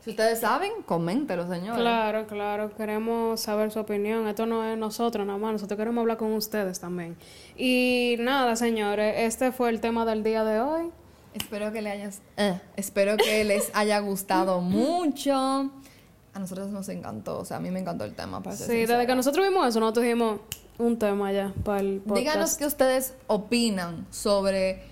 Si 0.00 0.10
ustedes 0.10 0.40
saben, 0.40 0.72
coméntelo, 0.84 1.46
señores. 1.46 1.80
Claro, 1.80 2.26
claro. 2.26 2.74
Queremos 2.74 3.40
saber 3.40 3.70
su 3.70 3.78
opinión. 3.78 4.26
Esto 4.26 4.44
no 4.44 4.64
es 4.64 4.76
nosotros 4.76 5.24
nada 5.24 5.38
más. 5.38 5.52
Nosotros 5.52 5.76
queremos 5.76 6.02
hablar 6.02 6.16
con 6.16 6.32
ustedes 6.32 6.80
también. 6.80 7.16
Y 7.56 8.16
nada, 8.18 8.56
señores. 8.56 9.14
Este 9.18 9.52
fue 9.52 9.70
el 9.70 9.80
tema 9.80 10.04
del 10.04 10.22
día 10.22 10.44
de 10.44 10.60
hoy. 10.60 10.90
Espero 11.34 11.72
que 11.72 11.82
le 11.82 11.90
hayas, 11.90 12.20
eh, 12.36 12.60
espero 12.76 13.16
que 13.16 13.44
les 13.44 13.70
haya 13.74 13.98
gustado 14.00 14.60
mucho. 14.60 15.34
A 15.34 16.38
nosotros 16.38 16.68
nos 16.68 16.88
encantó, 16.88 17.38
o 17.40 17.44
sea, 17.44 17.56
a 17.56 17.60
mí 17.60 17.70
me 17.70 17.80
encantó 17.80 18.04
el 18.04 18.14
tema. 18.14 18.42
Para 18.42 18.56
ser 18.56 18.66
Sí, 18.66 18.76
desde 18.86 19.06
que 19.06 19.14
nosotros 19.14 19.46
vimos 19.48 19.66
eso, 19.68 19.80
nosotros 19.80 20.04
dijimos 20.04 20.40
un 20.78 20.98
tema 20.98 21.32
ya 21.32 21.52
para 21.64 21.80
el 21.80 21.98
podcast. 22.00 22.18
Díganos 22.18 22.54
qué 22.56 22.66
ustedes 22.66 23.14
opinan 23.26 24.06
sobre 24.10 24.82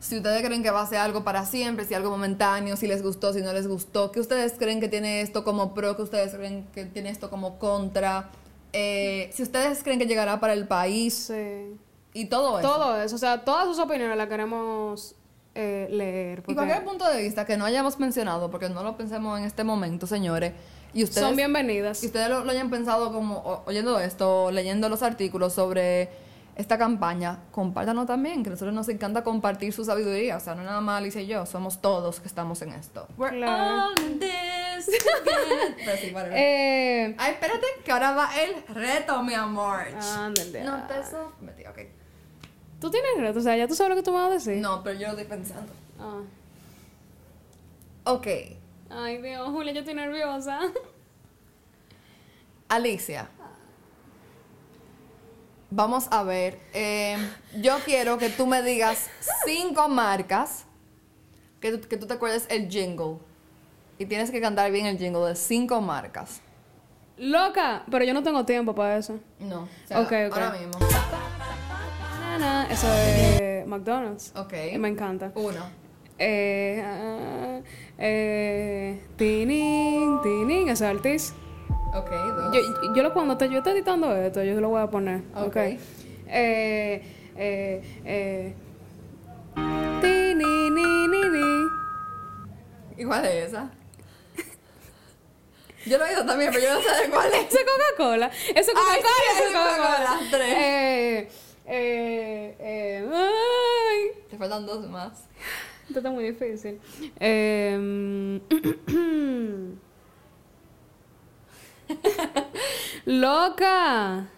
si 0.00 0.16
ustedes 0.16 0.44
creen 0.44 0.62
que 0.64 0.70
va 0.70 0.82
a 0.82 0.86
ser 0.86 0.98
algo 0.98 1.22
para 1.24 1.44
siempre, 1.46 1.84
si 1.84 1.94
algo 1.94 2.10
momentáneo, 2.10 2.76
si 2.76 2.86
les 2.88 3.02
gustó, 3.02 3.32
si 3.32 3.40
no 3.40 3.52
les 3.52 3.68
gustó, 3.68 4.10
qué 4.10 4.18
ustedes 4.20 4.54
creen 4.58 4.80
que 4.80 4.88
tiene 4.88 5.20
esto 5.20 5.44
como 5.44 5.74
pro, 5.74 5.96
qué 5.96 6.02
ustedes 6.02 6.34
creen 6.34 6.66
que 6.74 6.84
tiene 6.86 7.10
esto 7.10 7.30
como 7.30 7.58
contra, 7.58 8.30
eh, 8.72 9.30
si 9.32 9.42
ustedes 9.44 9.82
creen 9.84 9.98
que 10.00 10.06
llegará 10.06 10.40
para 10.40 10.54
el 10.54 10.66
país 10.66 11.14
Sí. 11.32 11.76
y 12.14 12.24
todo 12.26 12.58
eso. 12.58 12.68
Todo 12.68 13.00
eso. 13.00 13.14
O 13.14 13.18
sea, 13.18 13.44
todas 13.44 13.66
sus 13.66 13.78
opiniones 13.78 14.16
las 14.16 14.28
queremos 14.28 15.14
eh, 15.54 15.86
leer. 15.90 16.38
Y 16.38 16.42
porque 16.42 16.54
cualquier 16.54 16.84
punto 16.84 17.08
de 17.10 17.22
vista 17.22 17.44
que 17.44 17.56
no 17.56 17.64
hayamos 17.64 17.98
mencionado, 17.98 18.50
porque 18.50 18.68
no 18.68 18.82
lo 18.82 18.96
pensemos 18.96 19.38
en 19.38 19.44
este 19.44 19.64
momento, 19.64 20.06
señores, 20.06 20.52
y 20.94 21.04
ustedes 21.04 21.26
son 21.26 21.36
bienvenidas. 21.36 22.02
Y 22.02 22.06
ustedes 22.06 22.28
lo, 22.28 22.44
lo 22.44 22.50
hayan 22.50 22.70
pensado 22.70 23.12
como 23.12 23.62
oyendo 23.66 23.98
esto, 24.00 24.50
leyendo 24.50 24.88
los 24.88 25.02
artículos 25.02 25.52
sobre 25.54 26.10
esta 26.54 26.76
campaña, 26.76 27.38
compártanos 27.50 28.06
también, 28.06 28.42
que 28.42 28.50
a 28.50 28.52
nosotros 28.52 28.74
nos 28.74 28.86
encanta 28.90 29.24
compartir 29.24 29.72
su 29.72 29.86
sabiduría. 29.86 30.36
O 30.36 30.40
sea, 30.40 30.54
no 30.54 30.62
nada 30.62 30.82
más 30.82 30.98
Alicia 30.98 31.22
y 31.22 31.26
yo, 31.26 31.46
somos 31.46 31.80
todos 31.80 32.20
que 32.20 32.28
estamos 32.28 32.60
en 32.60 32.74
esto. 32.74 33.06
We're 33.16 33.34
Claro. 33.36 33.86
all 33.88 33.98
in 34.02 34.18
this 34.20 34.84
sí, 36.00 36.12
whatever. 36.12 36.32
Eh, 36.36 37.14
Ay, 37.18 37.32
espérate, 37.32 37.66
que 37.84 37.92
ahora 37.92 38.12
va 38.12 38.30
el 38.42 38.62
reto, 38.74 39.22
mi 39.22 39.32
amor. 39.32 39.80
ándale. 39.98 40.62
No 40.64 40.82
te 40.86 40.94
metí, 41.40 41.64
ok. 41.64 42.01
Tú 42.82 42.90
tienes 42.90 43.10
reto, 43.16 43.38
o 43.38 43.42
sea, 43.42 43.56
ya 43.56 43.68
tú 43.68 43.76
sabes 43.76 43.90
lo 43.90 43.96
que 43.96 44.02
tú 44.02 44.10
me 44.10 44.18
vas 44.18 44.30
a 44.30 44.34
decir. 44.34 44.56
No, 44.56 44.82
pero 44.82 44.98
yo 44.98 45.06
lo 45.06 45.12
estoy 45.12 45.24
pensando. 45.26 45.72
Ah. 46.00 46.20
Ok, 48.04 48.26
Ay, 48.90 49.22
Dios, 49.22 49.48
Julia, 49.50 49.72
yo 49.72 49.78
estoy 49.80 49.94
nerviosa. 49.94 50.58
Alicia. 52.68 53.28
Vamos 55.70 56.08
a 56.10 56.24
ver. 56.24 56.58
eh, 56.74 57.16
yo 57.60 57.78
quiero 57.84 58.18
que 58.18 58.28
tú 58.28 58.46
me 58.46 58.62
digas 58.62 59.08
cinco 59.46 59.88
marcas 59.88 60.64
que 61.60 61.78
tú, 61.78 61.88
que 61.88 61.96
tú 61.96 62.06
te 62.06 62.14
acuerdes 62.14 62.46
el 62.50 62.68
jingle. 62.68 63.18
Y 63.98 64.06
tienes 64.06 64.32
que 64.32 64.40
cantar 64.40 64.72
bien 64.72 64.86
el 64.86 64.98
jingle 64.98 65.28
de 65.28 65.36
cinco 65.36 65.80
marcas. 65.80 66.40
Loca, 67.16 67.84
pero 67.90 68.04
yo 68.04 68.12
no 68.12 68.24
tengo 68.24 68.44
tiempo 68.44 68.74
para 68.74 68.96
eso. 68.98 69.20
No. 69.38 69.62
o 69.62 69.68
sea, 69.86 70.00
Ok, 70.00 70.12
ok. 70.28 70.32
Ahora 70.32 70.50
mismo. 70.50 70.72
Eso 72.42 72.92
es 72.92 73.66
McDonald's. 73.66 74.32
Ok. 74.34 74.52
Me 74.78 74.88
encanta. 74.88 75.30
Uno. 75.34 75.60
Eh, 76.18 76.82
ah, 76.84 77.60
eh, 77.98 79.00
tinin, 79.16 80.20
tinin, 80.22 80.68
eso 80.68 80.84
es 80.84 80.90
Artis. 80.90 81.34
Ok, 81.94 82.10
dos. 82.10 82.54
Yo, 82.54 82.60
yo 82.94 83.02
lo 83.02 83.12
cuando 83.12 83.36
te, 83.36 83.48
yo 83.48 83.58
estoy 83.58 83.74
editando 83.74 84.14
esto, 84.16 84.42
yo 84.42 84.60
lo 84.60 84.70
voy 84.70 84.82
a 84.82 84.88
poner. 84.88 85.22
Ok. 85.36 85.46
Ok. 85.46 85.56
Eh, 85.56 87.02
eh, 87.36 87.82
eh. 88.04 88.54
Tini, 90.00 90.70
ni, 90.70 91.08
ni, 91.08 91.28
ni. 91.30 91.66
Igual 92.98 93.22
de 93.22 93.44
esa. 93.44 93.70
Yo 95.86 95.98
lo 95.98 96.04
he 96.06 96.10
oído 96.10 96.24
también, 96.24 96.50
pero 96.52 96.64
yo 96.64 96.74
no 96.74 96.80
sé 96.80 97.02
de 97.02 97.10
cuál 97.10 97.32
es. 97.32 97.46
Eso 97.46 97.58
es 97.58 97.64
Coca-Cola. 97.64 98.26
Eso 98.26 98.70
es 98.70 98.78
Coca-Cola. 98.78 98.96
eso 98.96 99.38
es 99.38 99.46
es 99.46 99.52
Coca-Cola, 99.52 100.20
tres. 100.30 100.54
Eh, 100.56 101.28
eh, 101.74 102.56
eh, 102.58 103.08
ay. 103.12 104.22
Te 104.30 104.36
faltan 104.36 104.66
dos 104.66 104.88
más. 104.88 105.28
Esto 105.86 105.98
está 105.98 106.10
muy 106.10 106.24
difícil. 106.24 106.80
Eh, 107.18 108.40
Loca. 113.06 114.28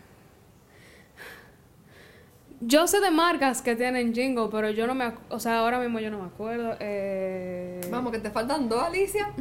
Yo 2.61 2.87
sé 2.87 3.01
de 3.01 3.11
marcas 3.11 3.61
que 3.61 3.77
tienen 3.77 4.15
jingle, 4.15 4.49
pero 4.51 4.71
yo 4.71 4.87
no 4.87 4.95
me... 4.95 5.13
O 5.29 5.39
sea, 5.39 5.59
ahora 5.59 5.79
mismo 5.79 6.01
yo 6.01 6.11
no 6.11 6.21
me 6.21 6.27
acuerdo. 6.27 6.77
Eh... 6.81 7.81
Vamos, 7.91 8.13
que 8.13 8.21
te 8.21 8.31
faltan 8.31 8.69
dos, 8.69 8.83
Alicia. 8.83 9.35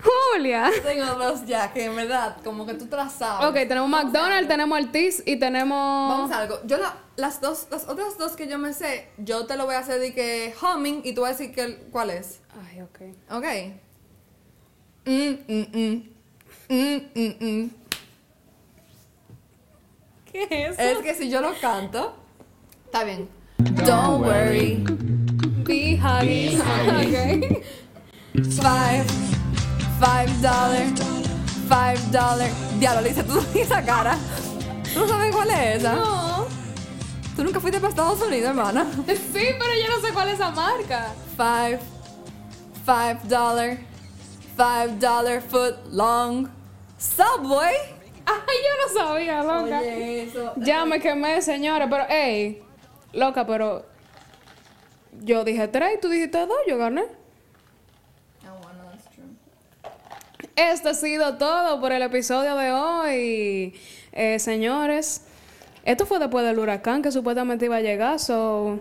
Julia. 0.00 0.70
Tengo 0.84 1.06
dos 1.16 1.44
ya, 1.46 1.72
que 1.72 1.84
en 1.86 1.96
verdad, 1.96 2.36
como 2.44 2.64
que 2.66 2.74
tú 2.74 2.86
te 2.86 2.96
las 2.96 3.12
sabes. 3.14 3.48
Ok, 3.48 3.54
tenemos 3.68 3.88
McDonald's, 3.90 4.46
tenemos 4.48 4.78
Artis 4.78 5.22
y 5.26 5.36
tenemos... 5.36 6.08
Vamos 6.10 6.30
a 6.30 6.38
algo. 6.40 6.60
Yo 6.66 6.78
la- 6.78 6.96
las 7.16 7.40
dos, 7.40 7.66
las 7.70 7.88
otras 7.88 8.16
dos 8.16 8.32
que 8.32 8.46
yo 8.46 8.58
me 8.58 8.72
sé, 8.72 9.08
yo 9.18 9.46
te 9.46 9.56
lo 9.56 9.66
voy 9.66 9.74
a 9.74 9.80
hacer 9.80 9.98
de 10.00 10.14
que 10.14 10.54
humming 10.62 11.00
y 11.04 11.14
tú 11.14 11.22
vas 11.22 11.30
a 11.30 11.38
decir 11.38 11.52
que, 11.54 11.76
cuál 11.90 12.10
es. 12.10 12.40
Ay, 12.70 12.82
ok. 12.82 13.00
Ok. 13.30 13.44
Mm, 15.04 15.34
mm, 15.48 15.66
mm. 15.72 16.08
Mm, 16.70 17.00
mm, 17.14 17.44
mm. 17.64 17.70
¿Qué 20.30 20.46
es 20.50 20.78
Es 20.78 20.98
que 20.98 21.14
si 21.14 21.30
yo 21.30 21.40
lo 21.40 21.52
canto, 21.60 22.14
está 22.84 23.02
bien. 23.04 23.28
Don't 23.84 24.24
worry. 24.24 24.84
Be 25.64 25.98
Huggies. 26.00 26.60
ok. 26.60 27.64
Five, 28.60 29.04
five 30.00 30.32
dollar, 30.40 30.86
Five 31.68 32.00
dollar. 32.10 32.50
Diablo, 32.78 33.02
Lisa, 33.02 33.22
tú 33.24 33.44
esa 33.54 33.82
cara. 33.84 34.16
¿Tú 34.94 35.00
no 35.00 35.08
sabes 35.08 35.34
cuál 35.34 35.50
es 35.50 35.76
esa? 35.80 35.94
No. 35.94 36.46
Tú 37.36 37.44
nunca 37.44 37.60
fuiste 37.60 37.78
para 37.78 37.90
Estados 37.90 38.20
Unidos, 38.22 38.50
hermana. 38.50 38.86
Sí, 39.06 39.46
pero 39.58 39.74
yo 39.74 39.96
no 39.96 40.00
sé 40.00 40.12
cuál 40.12 40.28
es 40.28 40.34
esa 40.34 40.50
marca. 40.50 41.12
Five. 41.36 41.78
Five 42.84 43.18
dollar. 43.24 43.76
Five 44.56 44.98
dollar 44.98 45.42
foot 45.42 45.76
long. 45.92 46.48
Subway. 46.98 47.74
Ay, 48.26 48.56
yo 48.66 48.72
no 48.82 49.00
sabía, 49.00 49.42
loca. 49.42 49.78
Oye, 49.80 50.24
eso. 50.24 50.52
Ya 50.56 50.84
me 50.84 51.00
quemé, 51.00 51.40
señora, 51.40 51.88
pero, 51.88 52.04
ey, 52.08 52.62
loca, 53.12 53.46
pero 53.46 53.86
yo 55.22 55.44
dije 55.44 55.68
tres 55.68 55.92
y 55.96 56.00
tú 56.00 56.08
dijiste 56.08 56.44
dos, 56.46 56.58
yo 56.66 56.76
gané. 56.76 57.04
Ah, 58.44 58.52
bueno, 58.62 58.84
that's 58.90 59.04
true. 59.14 59.24
Esto 60.58 60.88
ha 60.88 60.94
sido 60.94 61.36
todo 61.36 61.80
por 61.80 61.92
el 61.92 62.02
episodio 62.02 62.56
de 62.56 62.72
hoy, 62.72 63.74
eh, 64.10 64.40
señores. 64.40 65.22
Esto 65.84 66.04
fue 66.04 66.18
después 66.18 66.44
del 66.44 66.58
huracán 66.58 67.00
que 67.00 67.12
supuestamente 67.12 67.66
iba 67.66 67.76
a 67.76 67.80
llegar, 67.80 68.18
so... 68.18 68.80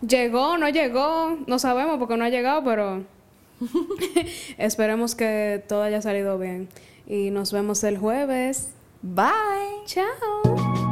Llegó, 0.00 0.58
no 0.58 0.68
llegó, 0.68 1.38
no 1.46 1.60
sabemos 1.60 1.98
porque 1.98 2.16
no 2.16 2.24
ha 2.24 2.28
llegado, 2.28 2.64
pero 2.64 3.04
esperemos 4.58 5.14
que 5.14 5.62
todo 5.68 5.84
haya 5.84 6.02
salido 6.02 6.38
bien. 6.40 6.68
Y 7.06 7.30
nos 7.30 7.52
vemos 7.52 7.84
el 7.84 7.98
jueves. 7.98 8.72
Bye. 9.00 9.30
Chao. 9.86 10.85